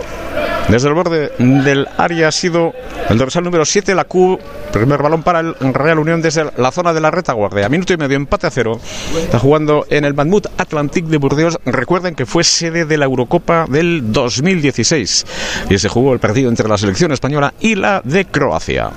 Desde 0.69 0.89
el 0.89 0.95
borde 0.95 1.33
del 1.39 1.87
área 1.99 2.29
ha 2.29 2.33
sido 2.33 2.73
el 3.09 3.19
dorsal 3.19 3.45
número 3.45 3.65
7, 3.65 3.95
la 3.95 4.05
Q. 4.05 4.39
Primer 4.73 5.03
balón 5.03 5.23
para 5.23 5.41
el 5.41 5.55
Real 5.75 5.99
Unión 5.99 6.21
desde 6.23 6.51
la 6.57 6.71
zona 6.73 6.93
de 6.93 7.01
la 7.01 7.11
retaguardia. 7.11 7.69
Minuto 7.69 7.93
y 7.93 7.97
medio, 7.97 8.17
empate 8.17 8.47
a 8.47 8.51
cero. 8.51 8.81
Está 9.17 9.39
jugando 9.39 9.87
en 9.91 10.05
el 10.05 10.15
Mahmoud 10.15 10.47
Atlantic 10.57 11.07
de 11.07 11.19
Burdeos. 11.19 11.59
Recuerden 11.65 12.15
que 12.15 12.27
fue 12.27 12.45
sede 12.45 12.85
de 12.85 12.97
la 12.97 13.05
Eurocopa 13.05 13.67
del 13.69 14.13
2016 14.13 15.27
y 15.71 15.79
se 15.79 15.89
jugó 15.89 16.13
el 16.13 16.19
partido 16.19 16.49
entre 16.49 16.69
la 16.69 16.79
selección 16.79 17.13
española 17.13 17.55
y 17.61 17.75
la 17.75 18.01
de 18.05 18.25
Croacia. 18.25 18.91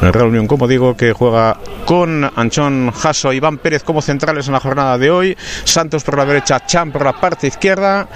Real 0.00 0.28
Unión, 0.28 0.46
como 0.46 0.68
digo, 0.68 0.96
que 0.96 1.12
juega 1.12 1.56
con 1.84 2.30
Anchón 2.36 2.92
Jasso 2.92 3.32
Iván 3.32 3.58
Pérez 3.58 3.82
como 3.82 4.00
centrales 4.00 4.46
en 4.46 4.52
la 4.52 4.60
jornada 4.60 4.96
de 4.96 5.10
hoy. 5.10 5.36
Santos 5.64 6.04
por 6.04 6.16
la 6.16 6.24
derecha, 6.24 6.64
Chan 6.66 6.92
por 6.92 7.04
la 7.04 7.12
parte 7.12 7.46
izquierda. 7.46 8.06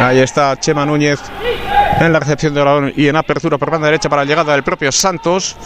Ahí 0.00 0.20
está 0.20 0.58
Chema 0.58 0.86
Núñez 0.86 1.20
en 2.00 2.12
la 2.12 2.20
recepción 2.20 2.54
de 2.54 2.62
balón 2.62 2.92
y 2.96 3.08
en 3.08 3.16
apertura 3.16 3.58
por 3.58 3.70
banda 3.70 3.86
derecha 3.86 4.08
para 4.08 4.22
la 4.22 4.28
llegada 4.28 4.52
del 4.52 4.62
propio 4.62 4.90
Santos. 4.90 5.56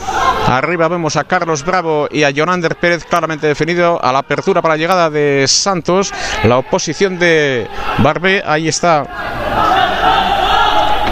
Arriba 0.47 0.89
vemos 0.89 1.17
a 1.17 1.25
Carlos 1.25 1.65
Bravo 1.65 2.09
y 2.11 2.25
a 2.25 2.33
Jonander 2.33 2.77
Pérez 2.77 3.05
claramente 3.05 3.47
definido 3.47 4.03
a 4.03 4.13
la 4.13 4.19
apertura 4.21 4.61
para 4.61 4.75
la 4.75 4.79
llegada 4.79 5.11
de 5.11 5.45
Santos. 5.47 6.13
La 6.45 6.59
oposición 6.59 7.19
de 7.19 7.69
Barbé, 7.99 8.43
ahí 8.45 8.69
está 8.69 9.44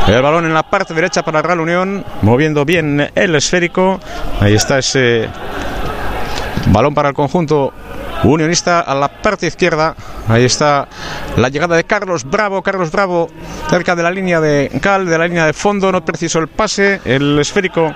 el 0.09 0.23
balón 0.23 0.47
en 0.47 0.55
la 0.55 0.63
parte 0.63 0.95
derecha 0.95 1.23
para 1.23 1.43
Real 1.43 1.61
Unión, 1.61 2.05
moviendo 2.23 2.65
bien 2.65 3.11
el 3.15 3.35
esférico. 3.35 4.01
Ahí 4.41 4.55
está 4.55 4.79
ese 4.79 5.29
balón 6.69 6.95
para 6.95 7.11
el 7.11 7.15
conjunto 7.15 7.73
unionista 8.25 8.81
a 8.81 8.95
la 8.95 9.09
parte 9.09 9.47
izquierda. 9.47 9.95
Ahí 10.29 10.45
está 10.45 10.89
la 11.37 11.49
llegada 11.49 11.77
de 11.77 11.85
Carlos 11.85 12.25
Bravo. 12.25 12.63
Carlos 12.63 12.91
Bravo 12.91 13.29
cerca 13.69 13.95
de 13.95 14.03
la 14.03 14.11
línea 14.11 14.41
de 14.41 14.71
Cal, 14.81 15.07
de 15.07 15.19
la 15.19 15.27
línea 15.27 15.47
de 15.47 15.53
fondo. 15.53 15.91
No 15.93 16.05
preciso 16.05 16.39
el 16.39 16.49
pase. 16.49 17.01
El 17.05 17.39
esférico 17.39 17.93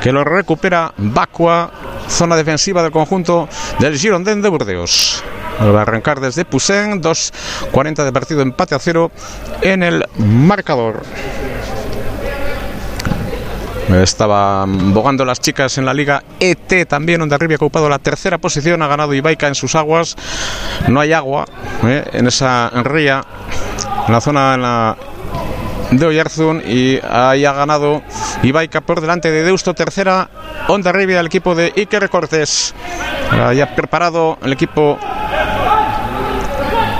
que 0.00 0.12
lo 0.12 0.24
recupera 0.24 0.92
Bacua. 0.96 1.70
Zona 2.08 2.36
defensiva 2.36 2.82
del 2.82 2.90
conjunto 2.90 3.48
del 3.78 3.96
Girondin 3.96 4.42
de 4.42 4.48
Burdeos. 4.48 5.22
Va 5.60 5.78
a 5.78 5.82
arrancar 5.82 6.20
desde 6.20 6.46
Poussin, 6.46 7.02
2.40 7.02 8.04
de 8.04 8.12
partido, 8.12 8.40
empate 8.40 8.74
a 8.74 8.78
cero 8.78 9.10
en 9.60 9.82
el 9.82 10.06
marcador. 10.16 11.02
Estaban 13.88 14.94
bogando 14.94 15.24
las 15.24 15.40
chicas 15.40 15.76
en 15.76 15.84
la 15.84 15.92
Liga 15.92 16.22
ET 16.38 16.88
también, 16.88 17.20
donde 17.20 17.34
arriba 17.34 17.54
ha 17.54 17.56
ocupado 17.56 17.88
la 17.88 17.98
tercera 17.98 18.38
posición, 18.38 18.82
ha 18.82 18.86
ganado 18.86 19.12
Ibaica 19.12 19.48
en 19.48 19.54
sus 19.54 19.74
aguas. 19.74 20.16
No 20.88 21.00
hay 21.00 21.12
agua 21.12 21.44
¿eh? 21.84 22.04
en 22.12 22.28
esa 22.28 22.70
ría, 22.84 23.22
en 24.06 24.12
la 24.12 24.20
zona 24.20 24.96
de 25.90 26.06
Oyarzún 26.06 26.62
y 26.64 27.00
ahí 27.02 27.44
ha 27.44 27.52
ganado 27.52 28.02
Ibaica 28.42 28.80
por 28.80 29.00
delante 29.00 29.30
de 29.30 29.42
Deusto, 29.42 29.74
tercera 29.74 30.30
Onda 30.68 30.92
Rivia, 30.92 31.20
el 31.20 31.26
equipo 31.26 31.54
de 31.54 31.72
Iker 31.76 32.08
Cortés. 32.08 32.74
Ya 33.54 33.74
preparado 33.74 34.38
el 34.42 34.52
equipo 34.52 34.98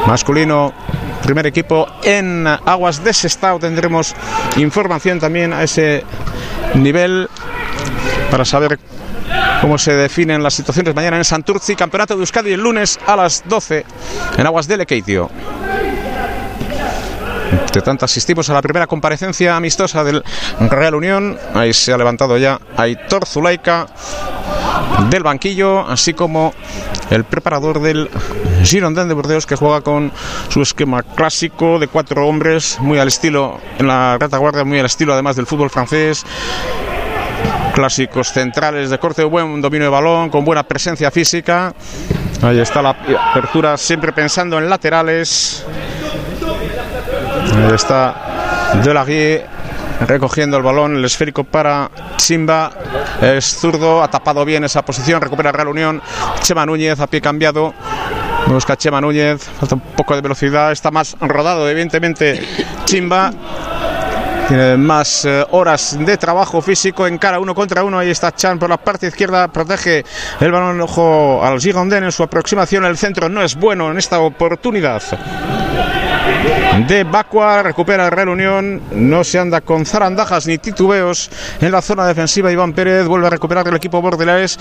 masculino 0.06 0.72
primer 1.22 1.46
equipo 1.46 1.86
en 2.02 2.46
aguas 2.46 3.04
de 3.04 3.12
Sestao 3.12 3.58
tendremos 3.58 4.14
información 4.56 5.20
también 5.20 5.52
a 5.52 5.62
ese 5.62 6.04
nivel 6.74 7.28
para 8.30 8.44
saber 8.44 8.78
cómo 9.60 9.78
se 9.78 9.92
definen 9.92 10.42
las 10.42 10.54
situaciones 10.54 10.94
mañana 10.94 11.18
en 11.18 11.24
Santurci, 11.24 11.76
Campeonato 11.76 12.14
de 12.14 12.20
Euskadi 12.20 12.52
el 12.52 12.60
lunes 12.60 12.98
a 13.06 13.16
las 13.16 13.44
12 13.46 13.84
en 14.38 14.46
aguas 14.46 14.66
de 14.66 14.76
Lekeitio. 14.78 15.30
De 17.72 17.80
tanto 17.82 18.04
asistimos 18.04 18.50
a 18.50 18.54
la 18.54 18.62
primera 18.62 18.86
comparecencia 18.86 19.54
amistosa 19.54 20.02
del 20.02 20.24
Real 20.58 20.94
Unión. 20.96 21.38
Ahí 21.54 21.72
se 21.72 21.92
ha 21.92 21.96
levantado 21.96 22.36
ya 22.36 22.58
Aitor 22.76 23.26
Zulaika 23.26 23.86
del 25.10 25.22
banquillo, 25.22 25.86
así 25.88 26.14
como 26.14 26.54
el 27.10 27.24
preparador 27.24 27.80
del 27.80 28.10
Girondin 28.62 29.08
de 29.08 29.14
Burdeos 29.14 29.46
que 29.46 29.56
juega 29.56 29.80
con 29.80 30.12
su 30.48 30.62
esquema 30.62 31.02
clásico 31.02 31.78
de 31.78 31.88
cuatro 31.88 32.26
hombres, 32.26 32.78
muy 32.80 32.98
al 32.98 33.08
estilo 33.08 33.58
en 33.78 33.88
la 33.88 34.18
retaguardia, 34.18 34.64
muy 34.64 34.78
al 34.78 34.86
estilo 34.86 35.12
además 35.12 35.36
del 35.36 35.46
fútbol 35.46 35.70
francés. 35.70 36.24
Clásicos 37.74 38.32
centrales 38.32 38.90
de 38.90 38.98
corte, 38.98 39.24
buen 39.24 39.60
dominio 39.60 39.86
de 39.86 39.90
balón, 39.90 40.28
con 40.28 40.44
buena 40.44 40.62
presencia 40.64 41.10
física. 41.10 41.72
Ahí 42.42 42.58
está 42.58 42.82
la 42.82 42.90
apertura, 42.90 43.76
siempre 43.76 44.12
pensando 44.12 44.58
en 44.58 44.68
laterales. 44.68 45.64
Ahí 47.54 47.74
está 47.74 48.72
recogiendo 50.06 50.56
el 50.56 50.62
balón, 50.62 50.96
el 50.96 51.04
esférico 51.04 51.44
para 51.44 51.90
Chimba, 52.16 52.70
es 53.20 53.44
zurdo, 53.44 54.02
ha 54.02 54.08
tapado 54.08 54.44
bien 54.44 54.64
esa 54.64 54.82
posición, 54.82 55.20
recupera 55.20 55.52
Real 55.52 55.68
Unión, 55.68 56.02
Chema 56.40 56.66
Núñez 56.66 57.00
a 57.00 57.06
pie 57.06 57.20
cambiado, 57.20 57.74
Busca 58.46 58.76
Chema 58.76 59.00
Núñez, 59.00 59.42
falta 59.42 59.74
un 59.74 59.80
poco 59.80 60.14
de 60.14 60.22
velocidad, 60.22 60.72
está 60.72 60.90
más 60.90 61.16
rodado, 61.20 61.68
evidentemente, 61.68 62.40
Chimba. 62.84 63.32
Tiene 64.48 64.76
más 64.76 65.24
eh, 65.26 65.46
horas 65.50 65.96
de 65.96 66.16
trabajo 66.16 66.60
físico 66.60 67.06
en 67.06 67.18
cara 67.18 67.38
uno 67.38 67.54
contra 67.54 67.84
uno. 67.84 68.00
Ahí 68.00 68.10
está 68.10 68.32
Chan 68.32 68.58
por 68.58 68.68
la 68.68 68.78
parte 68.78 69.06
izquierda, 69.06 69.46
protege 69.46 70.04
el 70.40 70.50
balón 70.50 70.80
ojo 70.80 71.40
al 71.40 71.60
Girondin 71.60 72.02
en 72.02 72.10
su 72.10 72.24
aproximación. 72.24 72.84
El 72.84 72.98
centro 72.98 73.28
no 73.28 73.44
es 73.44 73.54
bueno 73.54 73.92
en 73.92 73.98
esta 73.98 74.18
oportunidad. 74.18 75.00
De 76.88 77.04
Bacua 77.04 77.62
recupera 77.62 78.06
el 78.06 78.10
Real 78.10 78.28
Unión, 78.28 78.80
no 78.92 79.22
se 79.24 79.38
anda 79.38 79.60
con 79.60 79.84
zarandajas 79.84 80.46
ni 80.46 80.58
titubeos 80.58 81.30
en 81.60 81.70
la 81.70 81.82
zona 81.82 82.06
defensiva. 82.06 82.50
Iván 82.50 82.72
Pérez 82.72 83.06
vuelve 83.06 83.26
a 83.26 83.30
recuperar 83.30 83.66
el 83.68 83.76
equipo 83.76 84.00
bordelares, 84.00 84.58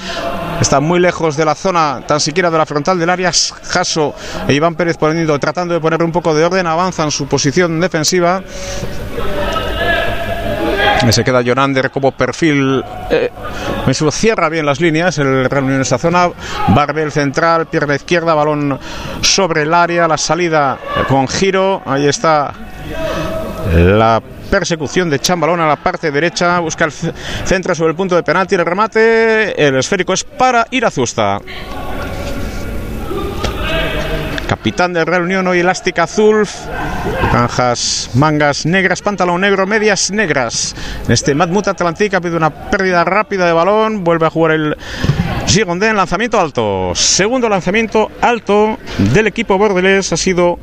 está 0.60 0.80
muy 0.80 1.00
lejos 1.00 1.38
de 1.38 1.46
la 1.46 1.56
zona, 1.56 2.02
tan 2.06 2.20
siquiera 2.20 2.52
de 2.52 2.58
la 2.58 2.66
frontal 2.66 3.00
del 3.00 3.10
área. 3.10 3.32
Jaso 3.32 4.14
e 4.48 4.54
Iván 4.54 4.76
Pérez 4.76 4.98
poniendo, 4.98 5.38
tratando 5.40 5.74
de 5.74 5.80
poner 5.80 6.04
un 6.04 6.12
poco 6.12 6.34
de 6.34 6.44
orden, 6.44 6.68
avanza 6.68 7.04
en 7.04 7.12
su 7.12 7.28
posición 7.28 7.80
defensiva. 7.80 8.44
Se 11.12 11.24
queda 11.24 11.42
Jonander 11.42 11.90
como 11.92 12.12
perfil. 12.12 12.84
Eh, 13.10 13.32
cierra 14.12 14.50
bien 14.50 14.66
las 14.66 14.80
líneas. 14.80 15.18
El 15.18 15.50
Real 15.50 15.64
Unión 15.64 15.78
en 15.78 15.82
esta 15.82 15.98
zona. 15.98 16.30
Barbel 16.70 17.12
central, 17.12 17.68
pierna 17.68 17.96
izquierda, 17.96 18.34
balón 18.34 18.78
sobre 19.22 19.64
el 19.64 19.74
área. 19.74 20.08
La 20.08 20.18
salida 20.18 20.78
con 21.08 21.28
giro. 21.28 21.82
Ahí 21.86 22.08
está 22.08 22.54
la 23.74 24.22
persecución 24.52 25.10
de 25.10 25.20
Chambalón 25.20 25.62
a 25.62 25.68
la 25.68 25.78
parte 25.78 26.12
derecha. 26.12 26.60
Busca 26.60 26.86
el 26.86 26.92
centro 26.92 27.74
sobre 27.74 27.92
el 27.92 27.96
punto 27.96 28.16
de 28.16 28.24
penalti. 28.24 28.56
El 28.56 28.66
remate. 28.66 29.68
El 29.68 29.78
esférico 29.78 30.14
es 30.14 30.24
para 30.24 30.68
Irazusta 30.70 31.40
capitán 34.50 34.94
del 34.94 35.06
Real 35.06 35.22
Unión, 35.22 35.46
hoy 35.46 35.60
elástica 35.60 36.04
azul, 36.04 36.44
franjas, 37.30 38.10
mangas 38.16 38.66
negras, 38.66 39.00
pantalón 39.04 39.42
negro, 39.42 39.68
medias 39.68 40.10
negras. 40.10 40.76
En 41.06 41.12
este 41.12 41.36
Matmut 41.36 41.68
Atlantic 41.68 42.16
ha 42.16 42.20
pedido 42.20 42.38
una 42.38 42.50
pérdida 42.50 43.04
rápida 43.04 43.46
de 43.46 43.54
balón, 43.54 44.04
vuelve 44.04 44.26
a 44.26 44.32
jugar 44.32 44.54
el 44.54 44.76
Girondin, 45.46 45.96
lanzamiento 45.96 46.40
alto. 46.40 46.94
Segundo 46.96 47.48
lanzamiento 47.48 48.10
alto 48.22 48.80
del 48.98 49.28
equipo 49.28 49.56
bordelés 49.60 50.12
ha 50.14 50.18
sido 50.18 50.58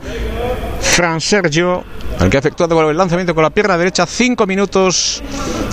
Fran 0.81 1.21
Sergio, 1.21 1.85
el 2.19 2.29
que 2.29 2.39
ha 2.39 2.41
efectuado 2.41 2.91
el 2.91 2.97
lanzamiento 2.97 3.37
con 3.37 3.45
la 3.45 3.51
pierna 3.51 3.79
derecha, 3.79 4.05
cinco 4.05 4.49
minutos 4.49 5.23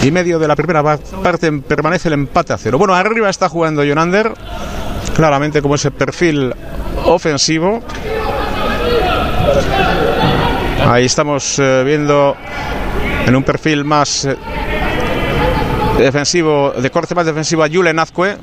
y 0.04 0.12
medio 0.12 0.38
de 0.38 0.48
la 0.48 0.56
primera 0.56 0.84
parte, 0.84 1.52
permanece 1.52 2.10
el 2.10 2.14
empate 2.14 2.54
a 2.54 2.60
cero. 2.60 2.78
Bueno, 2.78 2.94
arriba 2.94 3.32
está 3.32 3.50
jugando 3.50 3.84
Jonander, 3.84 4.34
claramente 5.16 5.62
como 5.62 5.76
ese 5.76 5.92
perfil 5.92 6.54
ofensivo. 7.06 7.82
Ahí 10.88 11.06
estamos 11.06 11.60
eh, 11.60 11.84
viendo 11.86 12.36
en 13.26 13.36
un 13.36 13.44
perfil 13.44 13.86
más 13.86 14.26
eh, 14.26 14.36
defensivo, 15.98 16.72
de 16.72 16.90
corte 16.90 17.16
más 17.16 17.26
defensivo 17.26 17.64
a 17.64 17.70
Julen 17.70 18.00
Azcue, 18.00 18.38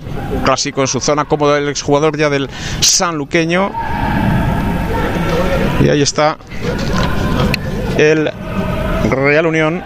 clásico 0.44 0.80
en 0.80 0.86
su 0.86 1.00
zona, 1.00 1.26
como 1.26 1.54
el 1.54 1.68
exjugador 1.68 2.16
ya 2.16 2.30
del 2.30 2.48
sanluqueño. 2.80 3.70
Y 5.84 5.88
ahí 5.88 6.02
está 6.02 6.36
el 7.96 8.30
Real 9.10 9.46
Unión. 9.46 9.82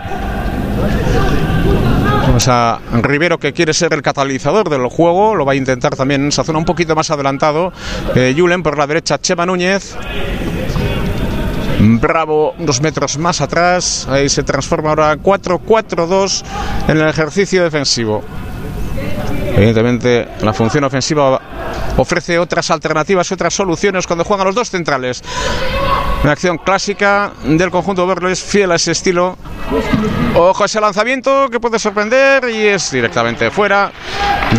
Vamos 2.35 2.49
a 2.49 2.81
Rivero 3.01 3.39
que 3.39 3.53
quiere 3.53 3.73
ser 3.73 3.93
el 3.93 4.03
catalizador 4.03 4.69
del 4.69 4.89
juego, 4.89 5.37
lo 5.37 5.45
va 5.45 5.53
a 5.53 5.55
intentar 5.55 5.95
también 5.95 6.23
en 6.23 6.29
esa 6.31 6.43
zona 6.43 6.59
un 6.59 6.65
poquito 6.65 6.97
más 6.97 7.09
adelantado. 7.13 7.73
Eh, 8.17 8.35
Julen 8.37 8.61
por 8.61 8.77
la 8.77 8.89
derecha, 8.89 9.21
Chema 9.21 9.47
Núñez. 9.47 9.95
Bravo 11.79 12.57
unos 12.59 12.81
metros 12.81 13.19
más 13.19 13.41
atrás, 13.41 14.09
ahí 14.11 14.29
se 14.29 14.43
transforma 14.43 14.89
ahora 14.89 15.17
4-4-2 15.17 16.43
en 16.89 16.97
el 16.97 17.09
ejercicio 17.09 17.63
defensivo. 17.63 18.25
Evidentemente 19.55 20.27
la 20.41 20.53
función 20.53 20.83
ofensiva 20.83 21.41
ofrece 21.97 22.41
otras 22.41 22.69
alternativas, 22.73 23.31
otras 23.31 23.55
soluciones 23.55 24.09
cuando 24.09 24.25
juegan 24.25 24.49
los 24.49 24.57
dos 24.57 24.71
centrales. 24.71 25.23
Una 26.25 26.33
acción 26.33 26.57
clásica 26.57 27.35
del 27.45 27.71
conjunto 27.71 28.11
es 28.31 28.43
fiel 28.43 28.73
a 28.73 28.77
ese 28.77 28.93
estilo. 28.93 29.37
Ojo 30.35 30.65
ese 30.65 30.81
lanzamiento 30.81 31.51
que 31.51 31.61
puede 31.61 31.79
sorprender 31.79 32.49
y 32.49 32.67
es 32.67 32.91
directamente 32.91 33.51
fuera 33.51 33.93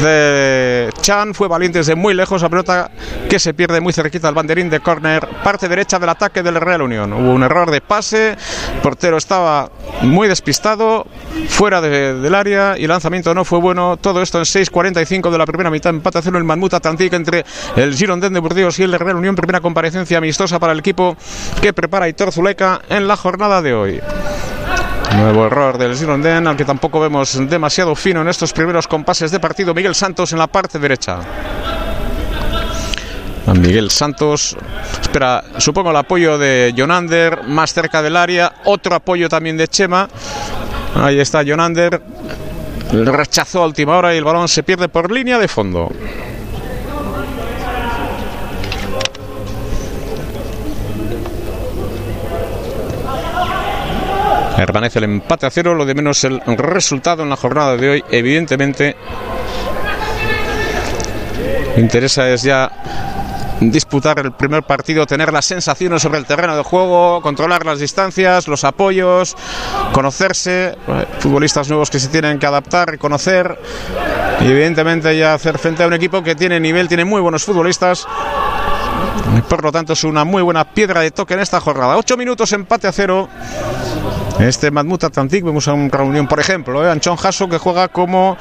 de 0.01 0.89
Chan. 1.01 1.34
Fue 1.34 1.47
valiente 1.47 1.80
desde 1.80 1.95
muy 1.95 2.13
lejos 2.13 2.43
la 2.43 2.49
pelota 2.49 2.91
que 3.28 3.39
se 3.39 3.53
pierde 3.55 3.82
muy 3.82 3.93
cerquita 3.93 4.28
al 4.28 4.36
banderín 4.36 4.70
de 4.70 4.80
córner, 4.80 5.28
parte 5.43 5.68
derecha 5.68 5.97
del 5.97 6.09
ataque 6.09 6.43
del 6.43 6.61
Real 6.61 6.84
Unión. 6.84 7.11
Hubo 7.13 7.32
un 7.32 7.41
error 7.41 7.72
de 7.72 7.82
pase, 7.82 8.38
portero 8.84 9.18
estaba 9.18 9.72
muy 10.03 10.28
despistado, 10.28 11.07
fuera 11.49 11.82
de, 11.82 12.13
del 12.13 12.36
área 12.36 12.76
y 12.78 12.84
el 12.84 12.89
lanzamiento 12.89 13.34
no 13.34 13.43
fue 13.43 13.59
bueno. 13.59 13.97
Todo 13.97 14.22
esto 14.22 14.38
en 14.38 14.45
6.45 14.45 15.32
de 15.32 15.38
la 15.38 15.45
primera 15.45 15.70
mitad, 15.70 15.89
empate 15.89 16.20
a 16.20 16.22
el 16.22 16.43
Manmut 16.43 16.76
Atlántico 16.76 17.16
entre 17.16 17.43
el 17.76 17.95
Girondin 17.95 18.34
de 18.34 18.39
Burdeos 18.39 18.78
y 18.80 18.84
el 18.84 18.93
Real 18.93 19.16
Unión. 19.16 19.36
Primera 19.36 19.61
comparecencia 19.61 20.18
amistosa 20.18 20.59
para 20.59 20.74
el 20.74 20.80
equipo 20.80 21.18
que 21.61 21.73
prepara 21.73 22.07
Hitor 22.07 22.31
Zuleika 22.31 22.81
en 22.89 23.07
la 23.07 23.15
jornada 23.15 23.61
de 23.61 23.73
hoy. 23.73 24.01
Nuevo 25.15 25.45
error 25.45 25.77
del 25.77 25.95
Girondin, 25.95 26.47
al 26.47 26.57
que 26.57 26.65
tampoco 26.65 26.99
vemos 26.99 27.37
demasiado 27.49 27.95
fino 27.95 28.21
en 28.21 28.27
estos 28.27 28.51
primeros 28.51 28.87
compases 28.87 29.31
de 29.31 29.39
partido. 29.39 29.73
Miguel 29.73 29.95
Santos 29.95 30.33
en 30.33 30.39
la 30.39 30.47
parte 30.47 30.77
derecha. 30.79 31.19
Miguel 33.53 33.91
Santos 33.91 34.57
espera, 35.01 35.43
supongo, 35.57 35.91
el 35.91 35.95
apoyo 35.95 36.37
de 36.37 36.73
Jonander 36.75 37.43
más 37.43 37.73
cerca 37.73 38.01
del 38.01 38.17
área. 38.17 38.53
Otro 38.65 38.95
apoyo 38.95 39.29
también 39.29 39.55
de 39.55 39.67
Chema. 39.67 40.09
Ahí 40.95 41.19
está 41.19 41.43
Jonander. 41.43 42.01
Rechazó 42.91 43.63
a 43.63 43.67
última 43.67 43.97
hora 43.97 44.13
y 44.13 44.17
el 44.17 44.23
balón 44.23 44.47
se 44.47 44.63
pierde 44.63 44.89
por 44.89 45.11
línea 45.11 45.37
de 45.37 45.47
fondo. 45.47 45.91
Permanece 54.55 54.99
el 54.99 55.05
empate 55.05 55.45
a 55.45 55.49
cero, 55.49 55.75
lo 55.75 55.85
de 55.85 55.93
menos 55.93 56.23
el 56.23 56.41
resultado 56.57 57.23
en 57.23 57.29
la 57.29 57.35
jornada 57.35 57.75
de 57.75 57.89
hoy, 57.89 58.03
evidentemente. 58.09 58.95
Interesa 61.77 62.29
es 62.29 62.43
ya 62.43 62.71
disputar 63.59 64.19
el 64.19 64.31
primer 64.33 64.63
partido, 64.63 65.05
tener 65.05 65.31
las 65.31 65.45
sensaciones 65.45 66.01
sobre 66.01 66.19
el 66.19 66.25
terreno 66.25 66.55
de 66.55 66.63
juego, 66.63 67.21
controlar 67.21 67.65
las 67.65 67.79
distancias, 67.79 68.47
los 68.47 68.63
apoyos, 68.63 69.35
conocerse, 69.91 70.77
futbolistas 71.19 71.69
nuevos 71.69 71.89
que 71.89 71.99
se 71.99 72.07
tienen 72.07 72.39
que 72.39 72.45
adaptar, 72.45 72.89
reconocer 72.89 73.59
y 74.41 74.45
evidentemente 74.45 75.17
ya 75.17 75.33
hacer 75.33 75.57
frente 75.57 75.83
a 75.83 75.87
un 75.87 75.93
equipo 75.93 76.23
que 76.23 76.35
tiene 76.35 76.59
nivel, 76.59 76.87
tiene 76.87 77.05
muy 77.05 77.21
buenos 77.21 77.43
futbolistas. 77.43 78.07
Por 79.49 79.63
lo 79.63 79.71
tanto 79.71 79.93
es 79.93 80.03
una 80.03 80.23
muy 80.23 80.41
buena 80.41 80.63
piedra 80.63 81.01
de 81.01 81.11
toque 81.11 81.33
en 81.33 81.41
esta 81.41 81.59
jornada. 81.59 81.97
Ocho 81.97 82.15
minutos 82.17 82.51
empate 82.53 82.87
a 82.87 82.91
cero. 82.91 83.27
Este 84.39 84.69
Matmut 84.69 85.03
Atlantic, 85.03 85.43
vemos 85.43 85.67
a 85.67 85.73
una 85.73 85.88
reunión, 85.89 86.27
por 86.27 86.39
ejemplo, 86.39 86.86
¿eh? 86.86 86.91
Anchón 86.91 87.15
Jasso 87.15 87.47
que 87.47 87.57
juega 87.57 87.88
como 87.88 88.38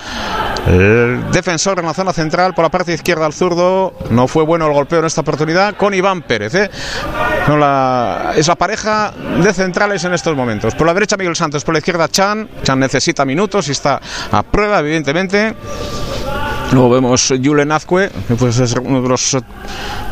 defensor 1.33 1.79
en 1.79 1.87
la 1.87 1.95
zona 1.95 2.13
central 2.13 2.55
por 2.55 2.65
la 2.65 2.71
parte 2.71 2.93
izquierda 2.93 3.27
al 3.27 3.33
zurdo. 3.33 3.95
No 4.11 4.27
fue 4.27 4.45
bueno 4.45 4.67
el 4.67 4.73
golpeo 4.73 5.01
en 5.01 5.05
esta 5.05 5.21
oportunidad 5.21 5.77
con 5.77 5.95
Iván 5.95 6.23
Pérez. 6.23 6.55
¿eh? 6.55 6.71
Es 8.37 8.47
la 8.49 8.57
pareja 8.59 9.13
de 9.43 9.53
centrales 9.53 10.03
en 10.05 10.15
estos 10.15 10.37
momentos. 10.37 10.75
Por 10.75 10.87
la 10.87 10.95
derecha 10.95 11.17
Miguel 11.17 11.37
Santos, 11.37 11.65
por 11.65 11.75
la 11.75 11.79
izquierda 11.79 12.09
Chan. 12.09 12.49
Chan 12.63 12.79
necesita 12.79 13.25
minutos 13.25 13.69
y 13.69 13.73
está 13.73 14.01
a 14.33 14.43
prueba, 14.43 14.81
evidentemente. 14.81 15.55
Luego 16.75 16.91
vemos 16.91 17.33
Julen 17.41 17.71
Azcue, 17.71 18.11
que 18.27 18.35
pues 18.35 18.59
es 18.59 18.73
uno 18.73 19.01
de 19.01 19.09
los 19.09 19.37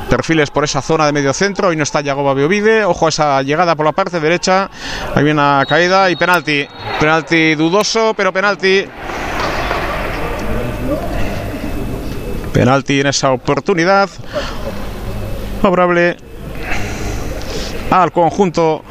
perfiles 0.08 0.48
por 0.50 0.62
esa 0.62 0.80
zona 0.80 1.06
de 1.06 1.12
medio 1.12 1.32
centro. 1.32 1.66
Hoy 1.66 1.76
no 1.76 1.82
está 1.82 2.02
Yagoba 2.02 2.34
Biovide. 2.34 2.84
Ojo 2.84 3.06
a 3.06 3.08
esa 3.08 3.42
llegada 3.42 3.74
por 3.74 3.84
la 3.84 3.90
parte 3.90 4.20
derecha. 4.20 4.70
Hay 5.12 5.24
una 5.24 5.66
caída 5.68 6.08
y 6.08 6.14
penalti. 6.14 6.64
Penalti 7.00 7.56
dudoso, 7.56 8.14
pero 8.16 8.32
penalti. 8.32 8.84
Penalti 12.52 13.00
en 13.00 13.08
esa 13.08 13.32
oportunidad. 13.32 14.08
Favorable 15.62 16.16
al 17.90 18.12
conjunto 18.12 18.84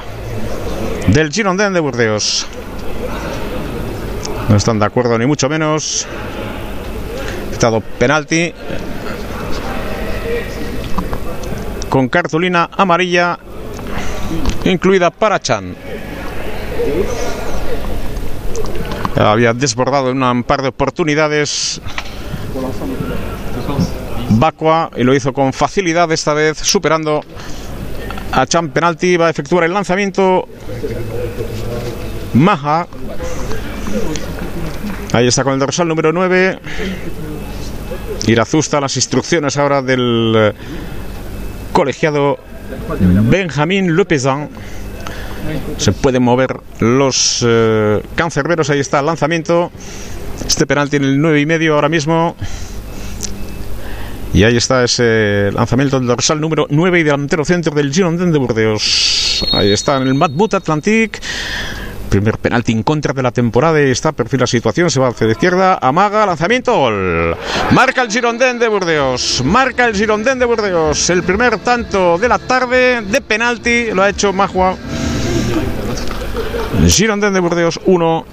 del 1.07 1.31
Girondin 1.31 1.71
de 1.71 1.79
Burdeos. 1.79 2.45
No 4.49 4.57
están 4.57 4.77
de 4.77 4.87
acuerdo 4.87 5.17
ni 5.17 5.25
mucho 5.25 5.47
menos. 5.47 6.05
Penalti 7.99 8.51
con 11.89 12.09
cartulina 12.09 12.69
amarilla 12.75 13.37
incluida 14.63 15.11
para 15.11 15.39
Chan. 15.39 15.75
Había 19.15 19.53
desbordado 19.53 20.09
en 20.09 20.23
un 20.23 20.43
par 20.43 20.63
de 20.63 20.69
oportunidades 20.69 21.79
Bacua 24.31 24.89
y 24.95 25.03
lo 25.03 25.13
hizo 25.13 25.31
con 25.31 25.53
facilidad 25.53 26.11
esta 26.11 26.33
vez, 26.33 26.57
superando 26.57 27.21
a 28.31 28.47
Chan 28.47 28.69
Penalti. 28.69 29.17
Va 29.17 29.27
a 29.27 29.29
efectuar 29.29 29.65
el 29.65 29.73
lanzamiento. 29.73 30.47
Maja. 32.33 32.87
Ahí 35.13 35.27
está 35.27 35.43
con 35.43 35.53
el 35.53 35.59
dorsal 35.59 35.87
número 35.87 36.11
9. 36.11 36.59
Irazusta, 38.31 38.79
las 38.79 38.95
instrucciones 38.95 39.57
ahora 39.57 39.81
del 39.81 40.33
eh, 40.35 40.53
colegiado 41.71 42.39
Benjamín 43.29 43.95
Lepezan. 43.95 44.49
Se 45.77 45.91
pueden 45.91 46.23
mover 46.23 46.55
los 46.79 47.43
eh, 47.45 48.01
cancerberos. 48.15 48.69
Ahí 48.69 48.79
está 48.79 48.99
el 48.99 49.07
lanzamiento. 49.07 49.71
Este 50.45 50.65
penal 50.65 50.89
tiene 50.89 51.07
el 51.07 51.19
9 51.19 51.41
y 51.41 51.45
medio 51.45 51.75
ahora 51.75 51.89
mismo. 51.89 52.35
Y 54.33 54.43
ahí 54.43 54.55
está 54.55 54.83
ese 54.83 55.51
lanzamiento 55.53 55.99
del 55.99 56.07
dorsal 56.07 56.39
número 56.39 56.65
9 56.69 56.99
y 56.99 57.03
delantero 57.03 57.43
centro 57.43 57.75
del 57.75 57.93
Girondin 57.93 58.31
de 58.31 58.39
Burdeos. 58.39 59.45
Ahí 59.51 59.71
está 59.71 59.97
en 59.97 60.03
el 60.03 60.13
Matmut 60.13 60.53
Atlantic. 60.53 61.19
Primer 62.11 62.37
penalti 62.37 62.73
en 62.73 62.83
contra 62.83 63.13
de 63.13 63.23
la 63.23 63.31
temporada 63.31 63.81
y 63.81 63.89
está 63.89 64.11
perfil 64.11 64.41
la 64.41 64.47
situación, 64.47 64.91
se 64.91 64.99
va 64.99 65.07
hacia 65.07 65.27
la 65.27 65.31
izquierda, 65.31 65.79
amaga, 65.81 66.25
lanzamiento, 66.25 66.75
gol. 66.75 67.37
Marca 67.71 68.01
el 68.01 68.11
Girondin 68.11 68.59
de 68.59 68.67
Burdeos, 68.67 69.41
marca 69.45 69.85
el 69.85 69.95
Girondin 69.95 70.37
de 70.37 70.43
Burdeos. 70.43 71.09
El 71.09 71.23
primer 71.23 71.59
tanto 71.59 72.17
de 72.17 72.27
la 72.27 72.37
tarde 72.37 72.99
de 72.99 73.21
penalti 73.21 73.91
lo 73.93 74.03
ha 74.03 74.09
hecho 74.09 74.33
Majua. 74.33 74.75
Girondin 76.85 77.31
de 77.31 77.39
Burdeos 77.39 77.79
1, 77.85 78.25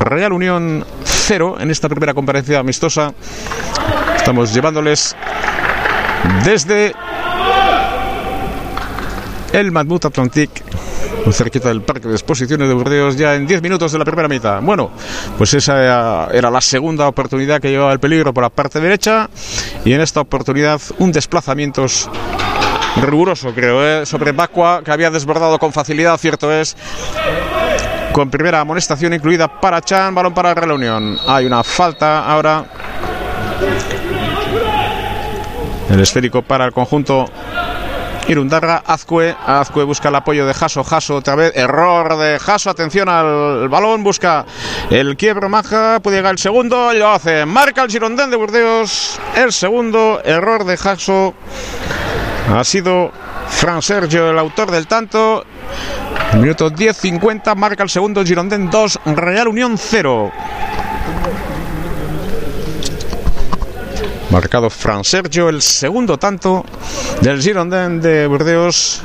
Real 0.00 0.34
Unión 0.34 0.84
0 1.04 1.56
en 1.60 1.70
esta 1.70 1.88
primera 1.88 2.12
conferencia 2.12 2.58
amistosa. 2.58 3.14
Estamos 4.16 4.52
llevándoles 4.52 5.16
desde 6.44 6.92
el 9.54 9.72
Matmut 9.72 10.04
Atlantic, 10.04 10.50
muy 11.24 11.32
cerquita 11.32 11.68
del 11.68 11.82
Parque 11.82 12.08
de 12.08 12.14
Exposiciones 12.14 12.68
de 12.68 12.74
Burdeos, 12.74 13.16
ya 13.16 13.34
en 13.34 13.46
10 13.46 13.62
minutos 13.62 13.92
de 13.92 13.98
la 13.98 14.04
primera 14.04 14.28
mitad. 14.28 14.60
Bueno, 14.60 14.90
pues 15.38 15.54
esa 15.54 16.26
era 16.32 16.50
la 16.50 16.60
segunda 16.60 17.08
oportunidad 17.08 17.60
que 17.60 17.70
llevaba 17.70 17.92
el 17.92 18.00
peligro 18.00 18.32
por 18.34 18.42
la 18.42 18.50
parte 18.50 18.80
derecha 18.80 19.28
y 19.84 19.92
en 19.92 20.00
esta 20.00 20.20
oportunidad 20.20 20.80
un 20.98 21.12
desplazamiento 21.12 21.86
riguroso, 23.00 23.52
creo, 23.54 23.84
¿eh? 23.84 24.06
sobre 24.06 24.32
Bacua, 24.32 24.82
que 24.84 24.90
había 24.90 25.10
desbordado 25.10 25.58
con 25.58 25.72
facilidad, 25.72 26.16
cierto 26.18 26.52
es, 26.52 26.76
con 28.12 28.30
primera 28.30 28.60
amonestación 28.60 29.14
incluida 29.14 29.60
para 29.60 29.80
Chan, 29.80 30.14
balón 30.14 30.34
para 30.34 30.54
Real 30.54 30.72
Unión. 30.72 31.18
Hay 31.26 31.46
una 31.46 31.64
falta 31.64 32.24
ahora. 32.24 32.64
El 35.90 36.00
esférico 36.00 36.42
para 36.42 36.66
el 36.66 36.72
conjunto 36.72 37.26
Irundarra, 38.28 38.82
Azcue, 38.86 39.34
Azcue 39.46 39.84
busca 39.84 40.08
el 40.08 40.14
apoyo 40.14 40.46
de 40.46 40.54
Jaso, 40.54 40.84
Jaso 40.84 41.16
otra 41.16 41.34
vez, 41.34 41.52
error 41.56 42.16
de 42.16 42.38
Jaso, 42.38 42.70
atención 42.70 43.08
al 43.08 43.68
balón, 43.68 44.04
busca 44.04 44.46
el 44.90 45.16
quiebro 45.16 45.48
Maja, 45.48 46.00
puede 46.00 46.18
llegar 46.18 46.32
el 46.32 46.38
segundo, 46.38 46.92
lo 46.92 47.08
hace, 47.08 47.44
marca 47.44 47.82
el 47.82 47.90
Girondin 47.90 48.30
de 48.30 48.36
Burdeos, 48.36 49.20
el 49.34 49.52
segundo, 49.52 50.20
error 50.24 50.64
de 50.64 50.76
Jaso, 50.76 51.34
ha 52.54 52.64
sido 52.64 53.10
Fran 53.48 53.82
Sergio 53.82 54.30
el 54.30 54.38
autor 54.38 54.70
del 54.70 54.86
tanto, 54.86 55.44
minuto 56.34 56.70
10-50, 56.70 57.54
marca 57.56 57.82
el 57.82 57.90
segundo, 57.90 58.24
Girondin 58.24 58.70
2, 58.70 59.00
Real 59.16 59.48
Unión 59.48 59.76
0. 59.76 60.32
Marcado 64.32 64.70
Fran 64.70 65.04
Sergio, 65.04 65.50
el 65.50 65.60
segundo 65.60 66.16
tanto 66.16 66.64
del 67.20 67.42
Girondin 67.42 68.00
de 68.00 68.26
Burdeos. 68.26 69.02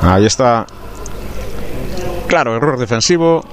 Ahí 0.00 0.24
está. 0.24 0.64
Claro, 2.28 2.56
error 2.56 2.78
defensivo 2.78 3.44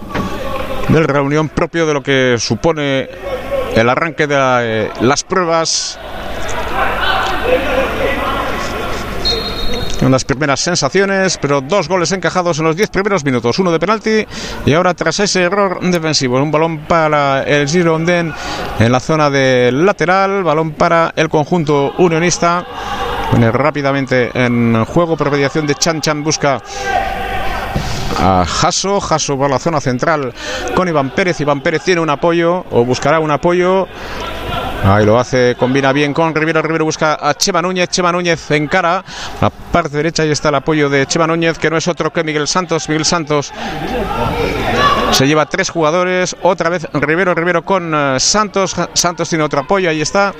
del 0.87 1.03
reunión 1.03 1.49
propio 1.49 1.85
de 1.85 1.93
lo 1.93 2.01
que 2.01 2.37
supone 2.39 3.09
el 3.75 3.89
arranque 3.89 4.25
de 4.25 4.35
eh, 4.39 4.91
las 5.01 5.25
pruebas. 5.25 5.99
En 10.01 10.11
las 10.11 10.25
primeras 10.25 10.59
sensaciones, 10.59 11.39
pero 11.41 11.61
dos 11.61 11.87
goles 11.87 12.11
encajados 12.11 12.59
en 12.59 12.65
los 12.65 12.75
10 12.75 12.89
primeros 12.89 13.25
minutos, 13.25 13.57
uno 13.57 13.71
de 13.71 13.79
penalti 13.79 14.25
y 14.65 14.73
ahora 14.73 14.93
tras 14.93 15.19
ese 15.19 15.41
error 15.41 15.79
defensivo, 15.81 16.37
un 16.37 16.51
balón 16.51 16.79
para 16.87 17.43
el 17.43 17.67
Girondin 17.67 18.31
en 18.79 18.91
la 18.91 18.99
zona 18.99 19.29
del 19.29 19.85
lateral, 19.85 20.43
balón 20.43 20.71
para 20.71 21.13
el 21.15 21.29
conjunto 21.29 21.93
unionista. 21.97 22.65
Viene 23.31 23.51
rápidamente 23.51 24.29
en 24.33 24.85
juego 24.85 25.17
por 25.17 25.31
mediación 25.31 25.65
de 25.65 25.75
Chan 25.75 25.99
Chan. 25.99 26.23
Busca 26.23 26.61
a 28.19 28.45
Jaso, 28.45 28.99
Jaso 28.99 29.37
por 29.37 29.49
la 29.49 29.59
zona 29.59 29.81
central 29.81 30.33
con 30.75 30.87
Iván 30.87 31.09
Pérez, 31.11 31.39
Iván 31.41 31.61
Pérez 31.61 31.83
tiene 31.83 32.01
un 32.01 32.09
apoyo 32.09 32.65
o 32.71 32.85
buscará 32.85 33.19
un 33.19 33.31
apoyo 33.31 33.87
Ahí 34.83 35.05
lo 35.05 35.19
hace, 35.19 35.55
combina 35.55 35.91
bien 35.91 36.13
con 36.13 36.33
Rivero. 36.33 36.61
Rivero 36.61 36.85
busca 36.85 37.17
a 37.19 37.33
Chema 37.33 37.61
Núñez. 37.61 37.89
Chema 37.89 38.11
Núñez 38.11 38.51
en 38.51 38.67
cara. 38.67 39.03
La 39.41 39.49
parte 39.49 39.97
derecha 39.97 40.23
ahí 40.23 40.31
está 40.31 40.49
el 40.49 40.55
apoyo 40.55 40.89
de 40.89 41.05
Chema 41.05 41.27
Núñez, 41.27 41.57
que 41.57 41.69
no 41.69 41.77
es 41.77 41.87
otro 41.87 42.13
que 42.13 42.23
Miguel 42.23 42.47
Santos. 42.47 42.87
Miguel 42.87 43.03
Santos 43.03 43.51
se 45.11 45.27
lleva 45.27 45.45
tres 45.45 45.69
jugadores. 45.69 46.35
Otra 46.41 46.69
vez 46.69 46.87
Rivero. 46.93 47.33
Rivero 47.33 47.65
con 47.65 47.93
eh, 47.93 48.19
Santos. 48.19 48.75
Santos 48.93 49.29
tiene 49.29 49.43
otro 49.43 49.61
apoyo. 49.61 49.89
Ahí 49.89 50.01
está. 50.01 50.33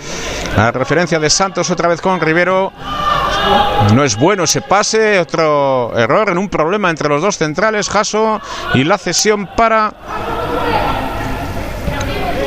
La 0.55 0.71
referencia 0.71 1.19
de 1.19 1.29
Santos 1.29 1.69
otra 1.69 1.87
vez 1.87 1.99
con 1.99 2.21
Rivero. 2.21 2.71
No 3.93 4.03
es 4.03 4.17
bueno 4.17 4.43
ese 4.43 4.61
pase. 4.61 5.19
Otro 5.19 5.97
error 5.97 6.29
en 6.29 6.37
un 6.37 6.47
problema 6.47 6.89
entre 6.89 7.09
los 7.09 7.21
dos 7.21 7.37
centrales. 7.37 7.89
Jaso 7.89 8.39
y 8.75 8.83
la 8.83 8.97
cesión 8.97 9.49
para 9.55 9.93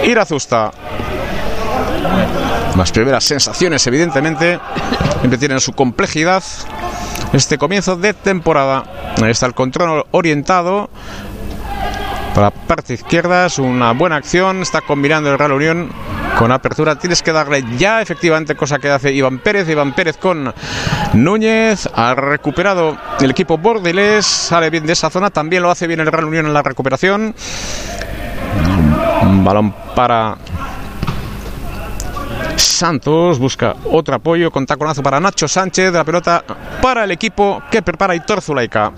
Irazusta. 0.04 0.70
Las 2.76 2.92
primeras 2.92 3.24
sensaciones, 3.24 3.86
evidentemente, 3.86 4.58
siempre 5.18 5.38
tienen 5.38 5.60
su 5.60 5.72
complejidad. 5.72 6.42
Este 7.32 7.58
comienzo 7.58 7.96
de 7.96 8.14
temporada. 8.14 8.84
Ahí 9.22 9.30
está 9.30 9.46
el 9.46 9.54
control 9.54 10.04
orientado. 10.10 10.88
Para 12.34 12.46
la 12.46 12.50
parte 12.50 12.94
izquierda 12.94 13.46
es 13.46 13.58
una 13.58 13.92
buena 13.92 14.16
acción. 14.16 14.62
Está 14.62 14.80
combinando 14.80 15.30
el 15.30 15.38
Real 15.38 15.52
Unión 15.52 15.90
con 16.38 16.52
apertura. 16.52 16.96
Tienes 16.96 17.22
que 17.22 17.32
darle 17.32 17.64
ya, 17.76 18.00
efectivamente, 18.00 18.54
cosa 18.54 18.78
que 18.78 18.88
hace 18.88 19.12
Iván 19.12 19.40
Pérez. 19.40 19.68
Iván 19.68 19.92
Pérez 19.92 20.16
con 20.16 20.54
Núñez. 21.12 21.88
Ha 21.94 22.14
recuperado 22.14 22.96
el 23.20 23.30
equipo 23.32 23.58
bordelés. 23.58 24.24
Sale 24.24 24.70
bien 24.70 24.86
de 24.86 24.92
esa 24.92 25.10
zona. 25.10 25.30
También 25.30 25.62
lo 25.62 25.70
hace 25.70 25.86
bien 25.86 26.00
el 26.00 26.06
Real 26.06 26.24
Unión 26.24 26.46
en 26.46 26.54
la 26.54 26.62
recuperación. 26.62 27.34
Un 29.22 29.44
balón 29.44 29.74
para 29.94 30.36
Santos 32.60 33.38
busca 33.38 33.74
otro 33.90 34.14
apoyo 34.14 34.50
con 34.50 34.66
taconazo 34.66 35.02
para 35.02 35.20
Nacho 35.20 35.48
Sánchez 35.48 35.92
la 35.92 36.04
pelota 36.04 36.44
para 36.80 37.04
el 37.04 37.10
equipo 37.10 37.62
que 37.70 37.82
prepara 37.82 38.14
Hitor 38.14 38.40
Zulaika. 38.40 38.92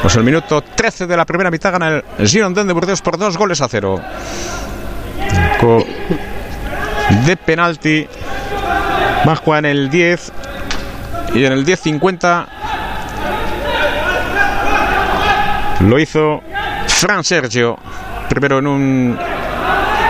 Pues 0.00 0.14
el 0.16 0.24
minuto 0.24 0.62
13 0.62 1.06
de 1.06 1.16
la 1.16 1.24
primera 1.24 1.50
mitad 1.50 1.72
gana 1.72 2.02
el 2.18 2.28
Girondin 2.28 2.66
de 2.66 2.72
Burdeos 2.72 3.02
por 3.02 3.18
dos 3.18 3.36
goles 3.36 3.60
a 3.60 3.68
cero. 3.68 4.00
De 7.26 7.36
penalti. 7.36 8.06
Majua 9.24 9.58
en 9.58 9.64
el 9.66 9.90
10 9.90 10.32
y 11.34 11.44
en 11.44 11.52
el 11.52 11.66
10-50 11.66 12.46
lo 15.80 15.98
hizo 15.98 16.40
Fran 16.86 17.24
Sergio. 17.24 17.76
Primero 18.28 18.58
en 18.58 18.66
un 18.66 19.18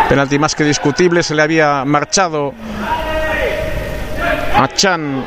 Penalti 0.08 0.38
más 0.38 0.54
que 0.54 0.64
discutible, 0.64 1.22
se 1.22 1.34
le 1.34 1.42
había 1.42 1.84
marchado 1.84 2.54
a 4.56 4.68
Chan 4.68 5.24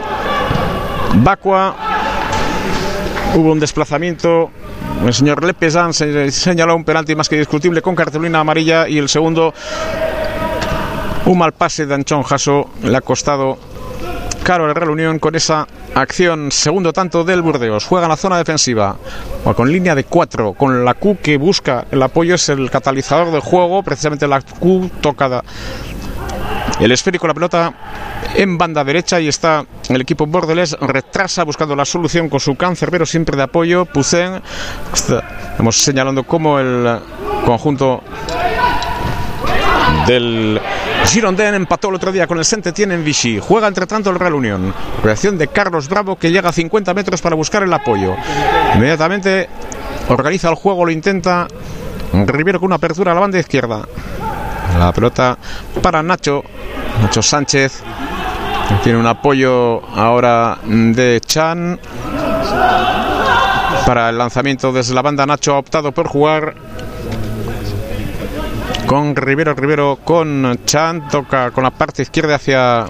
Bacua. 1.15 1.75
Hubo 3.35 3.51
un 3.51 3.59
desplazamiento. 3.59 4.49
El 5.05 5.13
señor 5.13 5.43
Lepezan 5.43 5.93
se 5.93 6.31
señaló 6.31 6.75
un 6.75 6.83
penalti 6.83 7.15
más 7.15 7.29
que 7.29 7.37
discutible 7.37 7.81
con 7.81 7.95
cartulina 7.95 8.39
amarilla 8.39 8.87
y 8.87 8.97
el 8.97 9.07
segundo, 9.07 9.53
un 11.25 11.37
mal 11.37 11.53
pase 11.53 11.85
de 11.85 11.93
Anchón 11.93 12.23
Jaso, 12.23 12.69
le 12.83 12.97
ha 12.97 13.01
costado 13.01 13.57
caro 14.43 14.67
el 14.67 14.75
Real 14.75 14.89
Unión 14.89 15.19
con 15.19 15.35
esa 15.35 15.67
acción. 15.95 16.51
Segundo 16.51 16.93
tanto 16.93 17.23
del 17.23 17.41
Burdeos. 17.41 17.85
Juega 17.85 18.05
en 18.05 18.11
la 18.11 18.17
zona 18.17 18.37
defensiva. 18.37 18.95
Con 19.55 19.71
línea 19.71 19.95
de 19.95 20.03
cuatro. 20.03 20.53
Con 20.53 20.83
la 20.85 20.93
Q 20.93 21.17
que 21.21 21.37
busca 21.37 21.85
el 21.91 22.01
apoyo. 22.01 22.35
Es 22.35 22.49
el 22.49 22.69
catalizador 22.69 23.31
del 23.31 23.41
juego. 23.41 23.83
Precisamente 23.83 24.27
la 24.27 24.41
Q 24.41 24.89
tocada. 25.01 25.43
El 26.79 26.91
esférico, 26.91 27.27
la 27.27 27.33
pelota 27.33 27.73
en 28.35 28.57
banda 28.57 28.83
derecha 28.83 29.19
y 29.19 29.27
está 29.27 29.65
el 29.89 30.01
equipo 30.01 30.25
bordelés 30.25 30.75
retrasa 30.79 31.43
buscando 31.43 31.75
la 31.75 31.85
solución 31.85 32.29
con 32.29 32.39
su 32.39 32.55
cancerbero 32.55 33.05
siempre 33.05 33.37
de 33.37 33.43
apoyo. 33.43 33.85
Pusen, 33.85 34.41
estamos 34.93 35.77
señalando 35.77 36.23
cómo 36.23 36.59
el 36.59 36.99
conjunto 37.45 38.01
del 40.07 40.59
Girondin 41.05 41.53
empató 41.53 41.89
el 41.89 41.95
otro 41.95 42.11
día 42.11 42.27
con 42.27 42.37
el 42.37 42.45
Saint-Étienne 42.45 42.93
en 42.93 43.03
Vichy. 43.03 43.39
Juega 43.39 43.67
entre 43.67 43.85
tanto 43.85 44.09
el 44.09 44.19
Real 44.19 44.33
Unión. 44.33 44.73
Reacción 45.03 45.37
de 45.37 45.47
Carlos 45.47 45.89
Bravo 45.89 46.15
que 46.15 46.31
llega 46.31 46.49
a 46.49 46.53
50 46.53 46.93
metros 46.93 47.21
para 47.21 47.35
buscar 47.35 47.63
el 47.63 47.73
apoyo. 47.73 48.15
Inmediatamente 48.75 49.49
organiza 50.07 50.49
el 50.49 50.55
juego, 50.55 50.85
lo 50.85 50.91
intenta. 50.91 51.47
Rivero 52.13 52.59
con 52.59 52.67
una 52.67 52.75
apertura 52.75 53.11
a 53.11 53.15
la 53.15 53.21
banda 53.21 53.39
izquierda. 53.39 53.87
La 54.77 54.91
pelota 54.91 55.37
para 55.81 56.01
Nacho. 56.01 56.43
Nacho 57.01 57.21
Sánchez. 57.21 57.83
Tiene 58.83 58.99
un 58.99 59.07
apoyo 59.07 59.83
ahora 59.95 60.59
de 60.63 61.21
Chan. 61.25 61.79
Para 63.85 64.09
el 64.09 64.17
lanzamiento 64.17 64.71
desde 64.71 64.93
la 64.93 65.01
banda, 65.01 65.25
Nacho 65.25 65.55
ha 65.55 65.59
optado 65.59 65.91
por 65.91 66.07
jugar 66.07 66.55
con 68.85 69.15
Rivero, 69.15 69.53
Rivero 69.53 69.99
con 70.03 70.59
Chan, 70.65 71.07
toca 71.09 71.51
con 71.51 71.63
la 71.63 71.71
parte 71.71 72.01
izquierda 72.01 72.35
hacia 72.35 72.85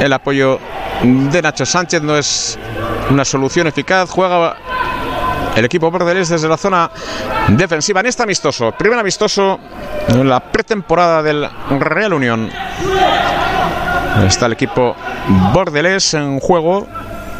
el 0.00 0.12
apoyo 0.12 0.58
de 1.02 1.42
Nacho 1.42 1.66
Sánchez, 1.66 2.02
no 2.02 2.16
es 2.16 2.58
una 3.10 3.24
solución 3.24 3.66
eficaz, 3.66 4.10
juega 4.10 4.56
el 5.56 5.64
equipo 5.64 5.90
bordelés 5.90 6.28
desde 6.28 6.48
la 6.48 6.56
zona 6.56 6.90
defensiva 7.48 8.00
en 8.00 8.06
este 8.06 8.22
amistoso, 8.22 8.72
primer 8.72 8.98
amistoso 8.98 9.58
en 10.08 10.28
la 10.28 10.40
pretemporada 10.40 11.22
del 11.22 11.48
Real 11.80 12.12
Unión. 12.12 12.50
Está 14.26 14.46
el 14.46 14.52
equipo 14.52 14.94
bordelés 15.52 16.14
en 16.14 16.40
juego. 16.40 16.86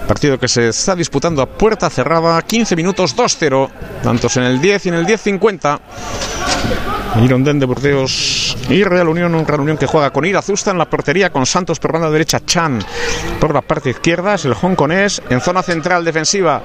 Partido 0.08 0.38
que 0.38 0.48
se 0.48 0.68
está 0.68 0.96
disputando 0.96 1.42
a 1.42 1.46
puerta 1.46 1.90
cerrada, 1.90 2.40
15 2.40 2.74
minutos 2.76 3.14
2-0, 3.14 3.68
tantos 4.02 4.38
en 4.38 4.44
el 4.44 4.58
10 4.58 4.86
y 4.86 4.88
en 4.88 4.94
el 4.94 5.06
10-50. 5.06 5.80
Girondin 7.20 7.58
de 7.60 7.66
Burdeos 7.66 8.56
y 8.70 8.84
Real 8.84 9.08
Unión, 9.08 9.34
un 9.34 9.46
Real 9.46 9.60
Unión 9.60 9.76
que 9.76 9.86
juega 9.86 10.10
con 10.10 10.24
Irazusta 10.24 10.70
en 10.70 10.78
la 10.78 10.88
portería, 10.88 11.30
con 11.30 11.44
Santos 11.44 11.78
por 11.78 11.92
banda 11.92 12.10
derecha, 12.10 12.40
Chan 12.44 12.78
por 13.38 13.52
la 13.52 13.60
parte 13.60 13.90
izquierda, 13.90 14.34
es 14.34 14.46
el 14.46 14.54
hongkonés, 14.54 15.20
en 15.28 15.42
zona 15.42 15.62
central 15.62 16.04
defensiva, 16.04 16.62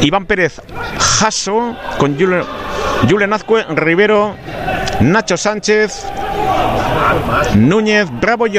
Iván 0.00 0.26
Pérez 0.26 0.60
Jasso, 0.98 1.76
con 1.98 2.16
Julen, 2.16 2.44
Julen 3.10 3.32
Azcue, 3.32 3.64
Rivero, 3.74 4.36
Nacho 5.00 5.36
Sánchez, 5.36 6.04
Núñez, 7.56 8.08
Bravo 8.20 8.46
y. 8.46 8.58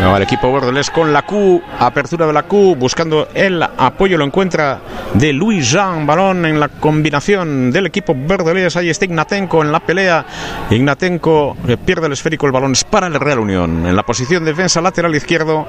No, 0.00 0.16
el 0.16 0.22
equipo 0.22 0.48
bordelés 0.48 0.88
con 0.88 1.12
la 1.12 1.22
Q, 1.26 1.62
apertura 1.78 2.26
de 2.26 2.32
la 2.32 2.44
Q, 2.44 2.74
buscando 2.74 3.28
el 3.34 3.62
apoyo, 3.62 4.16
lo 4.16 4.24
encuentra 4.24 4.80
de 5.12 5.34
Luis 5.34 5.70
Jean, 5.70 6.06
balón 6.06 6.46
en 6.46 6.58
la 6.58 6.68
combinación 6.68 7.70
del 7.70 7.84
equipo 7.84 8.14
bordelés, 8.14 8.76
ahí 8.76 8.88
está 8.88 9.04
Ignatenko 9.04 9.62
en 9.62 9.70
la 9.70 9.80
pelea, 9.80 10.24
Ignatenko 10.70 11.54
que 11.66 11.76
pierde 11.76 12.06
el 12.06 12.14
esférico, 12.14 12.46
el 12.46 12.52
balón 12.52 12.72
es 12.72 12.82
para 12.82 13.08
el 13.08 13.14
Real 13.14 13.40
Unión, 13.40 13.86
en 13.86 13.94
la 13.94 14.02
posición 14.02 14.42
de 14.42 14.52
defensa 14.52 14.80
lateral 14.80 15.14
izquierdo, 15.14 15.68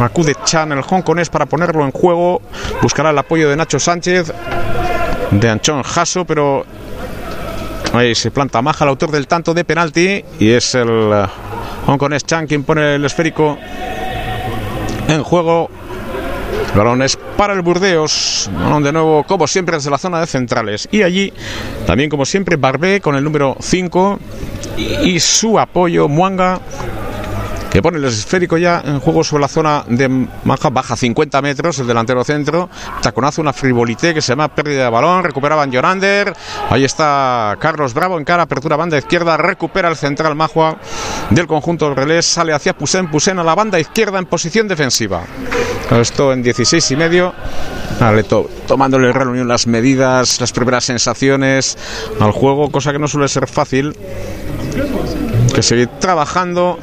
acude 0.00 0.34
Chan, 0.42 0.72
el 0.72 0.82
hongkonés 0.82 1.30
para 1.30 1.46
ponerlo 1.46 1.84
en 1.84 1.92
juego, 1.92 2.42
buscará 2.82 3.10
el 3.10 3.18
apoyo 3.18 3.48
de 3.48 3.54
Nacho 3.54 3.78
Sánchez, 3.78 4.32
de 5.30 5.48
Anchón 5.48 5.84
Jasso, 5.84 6.24
pero 6.24 6.66
ahí 7.92 8.16
se 8.16 8.32
planta 8.32 8.62
Maja, 8.62 8.84
el 8.84 8.88
autor 8.88 9.12
del 9.12 9.28
tanto 9.28 9.54
de 9.54 9.64
penalti, 9.64 10.24
y 10.40 10.50
es 10.50 10.74
el 10.74 11.12
hongkonés 11.86 12.24
Chan 12.24 12.46
quien 12.46 12.62
pone 12.64 12.96
el 12.96 13.04
esférico 13.04 13.58
en 15.08 15.22
juego. 15.22 15.70
El 16.72 16.78
balón 16.78 17.02
es 17.02 17.16
para 17.36 17.52
el 17.52 17.62
Burdeos. 17.62 18.48
De 18.82 18.92
nuevo, 18.92 19.24
como 19.24 19.46
siempre, 19.46 19.76
desde 19.76 19.90
la 19.90 19.98
zona 19.98 20.20
de 20.20 20.26
centrales. 20.26 20.88
Y 20.92 21.02
allí, 21.02 21.32
también 21.86 22.08
como 22.10 22.24
siempre, 22.24 22.56
Barbé 22.56 23.00
con 23.00 23.16
el 23.16 23.24
número 23.24 23.56
5 23.58 24.18
y 25.02 25.18
su 25.18 25.58
apoyo, 25.58 26.08
Muanga, 26.08 26.60
que 27.70 27.80
pone 27.80 27.98
el 27.98 28.04
esférico 28.04 28.58
ya 28.58 28.82
en 28.84 28.98
juego 28.98 29.22
sobre 29.22 29.42
la 29.42 29.48
zona 29.48 29.84
de 29.86 30.08
Maja, 30.44 30.70
baja 30.70 30.96
50 30.96 31.40
metros, 31.40 31.78
el 31.78 31.86
delantero 31.86 32.24
centro, 32.24 32.68
taconazo, 33.00 33.40
una 33.40 33.52
frivolité 33.52 34.12
que 34.12 34.20
se 34.20 34.32
llama 34.32 34.48
pérdida 34.48 34.84
de 34.84 34.90
balón, 34.90 35.22
recuperaban 35.22 35.70
Jonander, 35.72 36.34
ahí 36.68 36.84
está 36.84 37.56
Carlos 37.60 37.94
Bravo 37.94 38.18
en 38.18 38.24
cara, 38.24 38.42
apertura 38.42 38.76
banda 38.76 38.98
izquierda, 38.98 39.36
recupera 39.36 39.88
el 39.88 39.96
central 39.96 40.34
Majua 40.34 40.78
del 41.30 41.46
conjunto 41.46 41.86
del 41.86 41.96
relés, 41.96 42.26
sale 42.26 42.52
hacia 42.52 42.76
Pusen, 42.76 43.08
Pusen 43.08 43.38
a 43.38 43.44
la 43.44 43.54
banda 43.54 43.78
izquierda 43.78 44.18
en 44.18 44.26
posición 44.26 44.66
defensiva. 44.66 45.22
Esto 45.90 46.32
en 46.32 46.42
16 46.42 46.90
y 46.90 46.96
medio, 46.96 47.34
vale, 48.00 48.24
to, 48.24 48.48
tomándole 48.66 49.08
el 49.08 49.14
Real 49.14 49.46
las 49.46 49.66
medidas, 49.66 50.40
las 50.40 50.52
primeras 50.52 50.84
sensaciones 50.84 51.78
al 52.20 52.32
juego, 52.32 52.70
cosa 52.70 52.92
que 52.92 52.98
no 52.98 53.06
suele 53.06 53.28
ser 53.28 53.46
fácil 53.46 53.94
que 55.54 55.62
seguir 55.62 55.88
trabajando. 55.98 56.78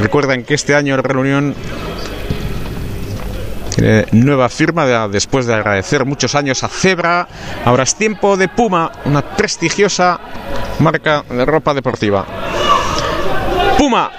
Recuerden 0.00 0.44
que 0.44 0.54
este 0.54 0.74
año 0.74 0.94
el 0.94 1.02
Real 1.02 1.18
Unión 1.18 1.54
tiene 3.74 4.06
nueva 4.12 4.48
firma 4.48 4.86
de- 4.86 5.08
después 5.08 5.46
de 5.46 5.54
agradecer 5.54 6.04
muchos 6.04 6.34
años 6.34 6.62
a 6.62 6.68
Zebra. 6.68 7.26
Ahora 7.64 7.82
es 7.82 7.94
tiempo 7.96 8.36
de 8.36 8.48
Puma, 8.48 8.92
una 9.04 9.22
prestigiosa 9.22 10.20
marca 10.78 11.24
de 11.28 11.44
ropa 11.44 11.74
deportiva. 11.74 12.24
Puma 13.78 14.10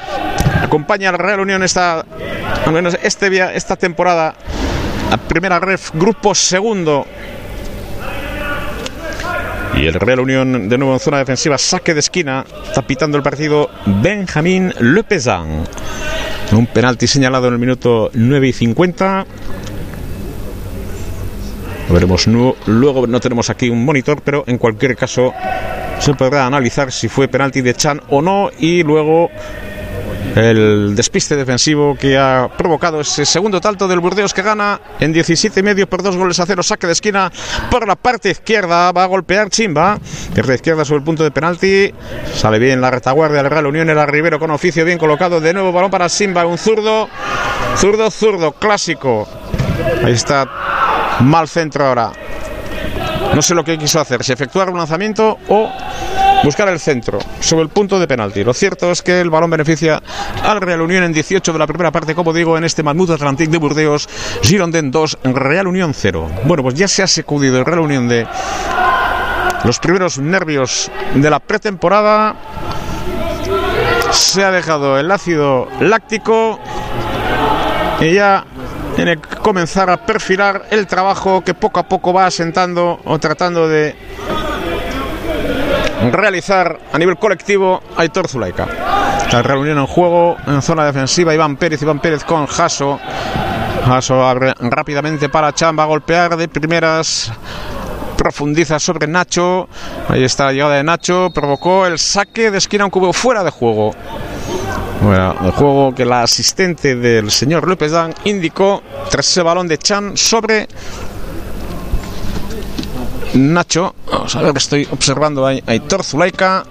acompaña 0.61 1.09
al 1.09 1.17
Real 1.17 1.39
Unión 1.39 1.63
esta, 1.63 2.03
al 2.65 2.71
menos 2.73 2.97
este 3.01 3.55
esta 3.55 3.75
temporada. 3.75 4.33
La 5.09 5.17
primera 5.17 5.59
ref, 5.59 5.91
grupo 5.93 6.33
segundo 6.33 7.05
y 9.73 9.85
el 9.85 9.93
Real 9.95 10.19
Unión 10.19 10.69
de 10.69 10.77
nuevo 10.77 10.93
en 10.93 10.99
zona 10.99 11.17
defensiva, 11.17 11.57
saque 11.57 11.93
de 11.93 11.99
esquina, 11.99 12.45
está 12.65 12.85
pitando 12.85 13.17
el 13.17 13.23
partido 13.23 13.69
Benjamín 14.01 14.73
Le 14.79 15.03
Pesan. 15.03 15.63
Un 16.51 16.67
penalti 16.67 17.07
señalado 17.07 17.47
en 17.47 17.53
el 17.53 17.59
minuto 17.59 18.11
9 18.13 18.47
y 18.47 18.53
50. 18.53 19.25
Lo 21.87 21.93
veremos 21.93 22.27
luego, 22.27 23.07
no 23.07 23.19
tenemos 23.19 23.49
aquí 23.49 23.69
un 23.69 23.83
monitor, 23.83 24.21
pero 24.23 24.43
en 24.47 24.57
cualquier 24.57 24.95
caso 24.95 25.33
se 25.99 26.13
podrá 26.13 26.45
analizar 26.45 26.91
si 26.91 27.07
fue 27.07 27.27
penalti 27.27 27.61
de 27.61 27.73
Chan 27.73 28.01
o 28.09 28.21
no 28.21 28.49
y 28.57 28.83
luego 28.83 29.29
el 30.35 30.95
despiste 30.95 31.35
defensivo 31.35 31.95
que 31.95 32.17
ha 32.17 32.49
provocado 32.57 32.99
ese 32.99 33.25
segundo 33.25 33.61
talto 33.61 33.87
del 33.87 33.99
Burdeos 33.99 34.33
que 34.33 34.41
gana 34.41 34.81
en 34.99 35.13
17 35.13 35.59
y 35.59 35.63
medio 35.63 35.87
por 35.87 36.03
dos 36.03 36.17
goles 36.17 36.39
a 36.39 36.45
cero. 36.45 36.61
Saque 36.61 36.87
de 36.87 36.93
esquina 36.93 37.31
por 37.71 37.87
la 37.87 37.95
parte 37.95 38.29
izquierda. 38.29 38.91
Va 38.91 39.03
a 39.03 39.07
golpear 39.07 39.49
Chimba. 39.49 39.97
Pierde 40.33 40.55
izquierda 40.55 40.83
sobre 40.83 40.99
el 40.99 41.03
punto 41.05 41.23
de 41.23 41.31
penalti. 41.31 41.93
Sale 42.33 42.59
bien 42.59 42.81
la 42.81 42.91
retaguardia 42.91 43.41
del 43.41 43.51
Real 43.51 43.67
Unión. 43.67 43.89
Era 43.89 44.05
Rivero 44.05 44.39
con 44.39 44.51
oficio 44.51 44.83
bien 44.83 44.97
colocado. 44.97 45.39
De 45.39 45.53
nuevo 45.53 45.71
balón 45.71 45.91
para 45.91 46.09
Simba. 46.09 46.45
Un 46.45 46.57
zurdo. 46.57 47.07
Zurdo, 47.77 48.11
zurdo. 48.11 48.51
Clásico. 48.51 49.27
Ahí 50.03 50.13
está. 50.13 50.49
Mal 51.21 51.47
centro 51.47 51.85
ahora. 51.85 52.11
No 53.33 53.41
sé 53.41 53.55
lo 53.55 53.63
que 53.63 53.77
quiso 53.77 53.99
hacer, 53.99 54.23
si 54.23 54.31
efectuar 54.31 54.69
un 54.69 54.77
lanzamiento 54.77 55.37
o 55.49 55.69
buscar 56.45 56.69
el 56.69 56.79
centro 56.79 57.17
sobre 57.39 57.63
el 57.63 57.69
punto 57.69 57.99
de 57.99 58.07
penalti. 58.07 58.43
Lo 58.43 58.53
cierto 58.53 58.91
es 58.91 59.01
que 59.01 59.19
el 59.19 59.31
balón 59.31 59.49
beneficia 59.49 60.01
al 60.43 60.61
Real 60.61 60.81
Unión 60.81 61.03
en 61.03 61.11
18 61.11 61.51
de 61.51 61.59
la 61.59 61.65
primera 61.65 61.91
parte, 61.91 62.13
como 62.13 62.31
digo, 62.31 62.55
en 62.55 62.63
este 62.63 62.83
Mamut 62.83 63.09
Atlantic 63.09 63.49
de 63.49 63.57
Burdeos, 63.57 64.07
Girondin 64.43 64.91
2, 64.91 65.17
Real 65.23 65.67
Unión 65.67 65.93
0. 65.95 66.29
Bueno, 66.43 66.61
pues 66.61 66.75
ya 66.75 66.87
se 66.87 67.01
ha 67.01 67.07
sacudido 67.07 67.57
el 67.57 67.65
Real 67.65 67.79
Unión 67.79 68.07
de 68.07 68.27
los 69.63 69.79
primeros 69.79 70.19
nervios 70.19 70.91
de 71.15 71.29
la 71.29 71.39
pretemporada. 71.39 72.35
Se 74.11 74.43
ha 74.43 74.51
dejado 74.51 74.99
el 74.99 75.09
ácido 75.09 75.67
láctico 75.79 76.59
y 77.99 78.13
ya 78.13 78.45
tiene 78.95 79.17
que 79.17 79.35
comenzar 79.37 79.89
a 79.89 80.05
perfilar 80.05 80.67
el 80.69 80.85
trabajo 80.85 81.43
que 81.43 81.55
poco 81.55 81.79
a 81.79 81.87
poco 81.87 82.13
va 82.13 82.27
asentando 82.27 82.99
o 83.03 83.17
tratando 83.17 83.67
de 83.67 83.95
realizar 86.11 86.79
a 86.91 86.97
nivel 86.97 87.17
colectivo 87.17 87.81
Aitor 87.97 88.27
Zulaika. 88.27 88.67
La 89.31 89.41
reunión 89.41 89.77
en 89.77 89.87
juego 89.87 90.37
en 90.47 90.61
zona 90.61 90.85
defensiva 90.85 91.33
Iván 91.33 91.57
Pérez, 91.57 91.81
Iván 91.81 91.99
Pérez 91.99 92.23
con 92.23 92.45
Jaso. 92.45 92.99
Jaso 93.85 94.25
abre 94.25 94.53
rápidamente 94.59 95.29
para 95.29 95.53
Chan, 95.53 95.77
va 95.77 95.83
a 95.83 95.87
golpear 95.87 96.37
de 96.37 96.47
primeras 96.47 97.31
profundiza 98.15 98.79
sobre 98.79 99.07
Nacho. 99.07 99.69
Ahí 100.09 100.23
está 100.23 100.45
la 100.45 100.53
llegada 100.53 100.75
de 100.75 100.83
Nacho. 100.83 101.29
Provocó 101.33 101.85
el 101.85 101.99
saque 101.99 102.49
de 102.49 102.57
esquina, 102.57 102.85
un 102.85 102.91
cubo 102.91 103.13
fuera 103.13 103.43
de 103.43 103.51
juego. 103.51 103.93
Bueno, 105.01 105.35
el 105.43 105.51
juego 105.51 105.93
que 105.93 106.05
la 106.05 106.23
asistente 106.23 106.95
del 106.95 107.29
señor 107.29 107.67
López 107.67 107.91
Dan 107.91 108.13
indicó 108.23 108.81
tras 109.09 109.29
ese 109.29 109.43
balón 109.43 109.67
de 109.67 109.77
Chan 109.77 110.17
sobre 110.17 110.67
Nacho. 113.33 113.95
Vamos 114.11 114.35
a 114.35 114.41
ver, 114.41 114.55
estoy 114.57 114.87
observando 114.91 115.45
a 115.45 115.51
Aitor 115.51 116.03
Zulaika 116.03 116.65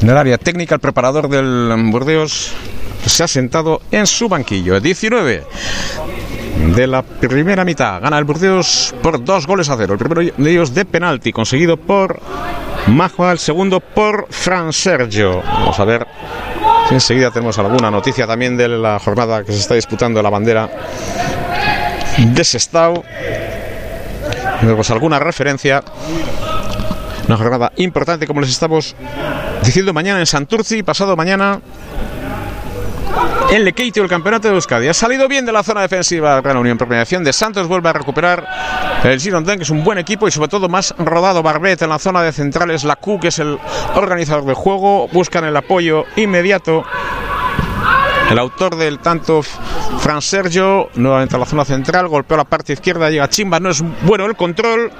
en 0.00 0.08
el 0.08 0.16
área 0.16 0.38
técnica, 0.38 0.74
el 0.74 0.80
preparador 0.80 1.28
del 1.28 1.74
Burdeos 1.90 2.52
que 3.02 3.10
se 3.10 3.22
ha 3.22 3.28
sentado 3.28 3.80
en 3.90 4.06
su 4.06 4.28
banquillo. 4.28 4.80
19 4.80 5.44
de 6.74 6.86
la 6.86 7.02
primera 7.02 7.64
mitad. 7.64 8.00
Gana 8.00 8.18
el 8.18 8.24
Burdeos 8.24 8.94
por 9.02 9.22
dos 9.24 9.46
goles 9.46 9.68
a 9.68 9.76
cero. 9.76 9.94
El 9.94 9.98
primero 9.98 10.34
de 10.36 10.50
ellos 10.50 10.74
de 10.74 10.84
penalti, 10.84 11.32
conseguido 11.32 11.76
por 11.76 12.20
Majua, 12.86 13.32
el 13.32 13.38
segundo 13.38 13.80
por 13.80 14.26
Fran 14.30 14.72
Sergio. 14.72 15.42
Vamos 15.42 15.78
a 15.78 15.84
ver 15.84 16.06
si 16.88 16.94
enseguida 16.94 17.30
tenemos 17.30 17.58
alguna 17.58 17.90
noticia 17.90 18.26
también 18.26 18.56
de 18.56 18.68
la 18.68 18.98
jornada 18.98 19.44
que 19.44 19.52
se 19.52 19.58
está 19.58 19.74
disputando 19.74 20.22
la 20.22 20.30
bandera 20.30 20.68
de 22.18 22.44
Sestao. 22.44 23.04
Tenemos 24.60 24.90
alguna 24.90 25.18
referencia. 25.18 25.82
Una 27.26 27.36
jornada 27.36 27.72
importante, 27.76 28.26
como 28.26 28.40
les 28.40 28.50
estamos 28.50 28.94
diciendo, 29.64 29.92
mañana 29.92 30.20
en 30.20 30.26
Santurci, 30.26 30.82
pasado 30.82 31.16
mañana 31.16 31.60
en 33.50 33.64
Lequeitio, 33.64 34.02
el 34.02 34.08
campeonato 34.08 34.48
de 34.48 34.54
Euskadi. 34.54 34.88
Ha 34.88 34.94
salido 34.94 35.28
bien 35.28 35.46
de 35.46 35.52
la 35.52 35.62
zona 35.62 35.80
defensiva 35.80 36.40
la 36.42 36.58
Unión. 36.58 36.76
Premiación 36.76 37.24
de 37.24 37.32
Santos 37.32 37.66
vuelve 37.68 37.88
a 37.88 37.92
recuperar 37.92 38.46
el 39.02 39.18
Girondin, 39.18 39.56
que 39.56 39.62
es 39.62 39.70
un 39.70 39.82
buen 39.82 39.98
equipo 39.98 40.28
y 40.28 40.30
sobre 40.30 40.48
todo 40.48 40.68
más 40.68 40.94
rodado 40.98 41.42
Barbet 41.42 41.80
en 41.82 41.88
la 41.88 41.98
zona 41.98 42.22
de 42.22 42.32
centrales. 42.32 42.84
La 42.84 42.96
Q, 42.96 43.18
que 43.18 43.28
es 43.28 43.38
el 43.38 43.58
organizador 43.94 44.44
del 44.44 44.54
juego. 44.54 45.08
Buscan 45.08 45.44
el 45.44 45.56
apoyo 45.56 46.04
inmediato. 46.16 46.84
El 48.30 48.38
autor 48.38 48.76
del 48.76 49.00
tanto, 49.00 49.42
Fran 49.42 50.22
Sergio, 50.22 50.88
nuevamente 50.94 51.34
a 51.34 51.38
la 51.38 51.46
zona 51.46 51.64
central, 51.64 52.06
golpeó 52.06 52.36
la 52.36 52.44
parte 52.44 52.72
izquierda, 52.72 53.10
llega 53.10 53.28
Chimba, 53.28 53.58
no 53.58 53.70
es 53.70 53.82
bueno 54.02 54.24
el 54.26 54.36
control. 54.36 54.92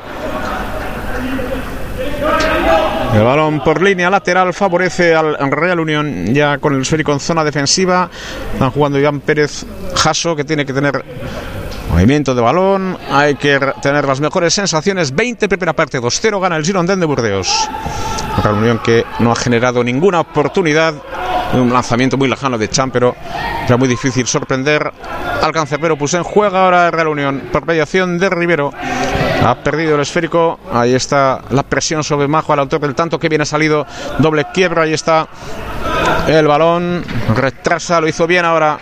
El 3.14 3.22
balón 3.24 3.62
por 3.62 3.82
línea 3.82 4.10
lateral 4.10 4.52
favorece 4.52 5.14
al 5.14 5.50
Real 5.52 5.78
Unión 5.78 6.34
ya 6.34 6.58
con 6.58 6.74
el 6.74 6.82
esférico 6.82 7.12
en 7.12 7.20
zona 7.20 7.44
defensiva. 7.44 8.10
Están 8.52 8.70
jugando 8.72 8.98
Iván 8.98 9.20
Pérez 9.20 9.64
Jasso 9.94 10.34
que 10.34 10.44
tiene 10.44 10.66
que 10.66 10.72
tener 10.72 11.04
movimiento 11.91 12.34
de 12.34 12.41
balón. 12.41 12.97
Hay 13.11 13.34
que 13.34 13.59
tener 13.82 14.07
las 14.07 14.20
mejores 14.20 14.55
sensaciones. 14.55 15.14
20 15.14 15.49
primera 15.49 15.72
parte, 15.72 16.01
2-0 16.01 16.41
gana 16.41 16.57
el 16.57 16.64
Girondin 16.64 17.01
de 17.01 17.07
Burdeos. 17.07 17.68
Real 18.43 18.55
Unión 18.57 18.78
que 18.78 19.05
no 19.18 19.32
ha 19.32 19.36
generado 19.36 19.82
ninguna 19.84 20.20
oportunidad. 20.20 20.95
Un 21.53 21.72
lanzamiento 21.72 22.16
muy 22.16 22.28
lejano 22.28 22.57
de 22.59 22.68
Chan, 22.68 22.93
pero 22.93 23.16
era 23.66 23.76
muy 23.76 23.88
difícil 23.88 24.26
sorprender 24.26 24.93
al 25.43 25.53
cancerbero 25.53 25.99
Pusén. 25.99 26.22
Juega 26.22 26.64
ahora 26.64 26.91
Real 26.91 27.09
Unión 27.09 27.49
por 27.53 27.66
mediación 27.66 28.18
de 28.18 28.30
Rivero. 28.30 28.72
Ha 29.45 29.57
perdido 29.57 29.97
el 29.97 30.03
esférico. 30.03 30.61
Ahí 30.72 30.95
está 30.95 31.41
la 31.51 31.62
presión 31.64 32.05
sobre 32.05 32.28
Majo 32.28 32.53
al 32.53 32.61
autor 32.61 32.80
del 32.80 32.95
tanto 32.95 33.18
que 33.18 33.28
viene 33.28 33.45
salido. 33.45 33.86
Doble 34.18 34.47
quiebra. 34.55 34.82
Ahí 34.82 34.93
está 34.93 35.26
el 36.28 36.47
balón. 36.47 37.05
Retrasa. 37.34 38.01
Lo 38.01 38.07
hizo 38.07 38.26
bien 38.26 38.45
ahora. 38.45 38.78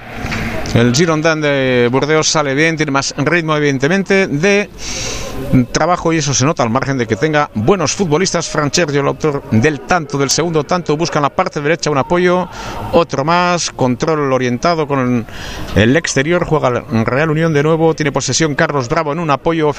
El 0.75 0.95
Girondin 0.95 1.41
de 1.41 1.89
Burdeos 1.91 2.29
sale 2.29 2.55
bien. 2.55 2.77
Tiene 2.77 2.93
más 2.93 3.15
ritmo, 3.17 3.57
evidentemente, 3.57 4.27
de 4.29 4.69
trabajo 5.73 6.13
y 6.13 6.19
eso 6.19 6.35
se 6.35 6.45
nota 6.45 6.63
al 6.63 6.71
margen 6.71 6.99
de 6.99 7.07
que 7.07 7.17
tenga 7.17 7.51
buenos 7.55 7.93
futbolistas. 7.93 8.49
Franchergio, 8.49 9.01
el 9.01 9.09
autor 9.09 9.43
del 9.51 9.81
tanto, 9.81 10.19
del 10.19 10.31
segundo 10.31 10.65
tanto, 10.65 10.97
busca 10.97 11.19
en 11.19 11.23
la 11.23 11.31
parte 11.31 11.61
derecha 11.61 11.91
un 11.91 11.99
apoyo, 11.99 12.49
otro 12.93 13.25
más, 13.25 13.71
control 13.71 14.33
orientado 14.33 14.87
con 14.87 15.27
el 15.75 15.97
exterior, 15.97 16.45
juega 16.45 16.85
Real 17.05 17.31
Unión 17.31 17.53
de 17.53 17.63
nuevo, 17.63 17.95
tiene 17.95 18.13
posesión 18.13 18.55
Carlos 18.55 18.89
Bravo 18.89 19.13
en 19.13 19.19
un 19.19 19.31
apoyo 19.31 19.73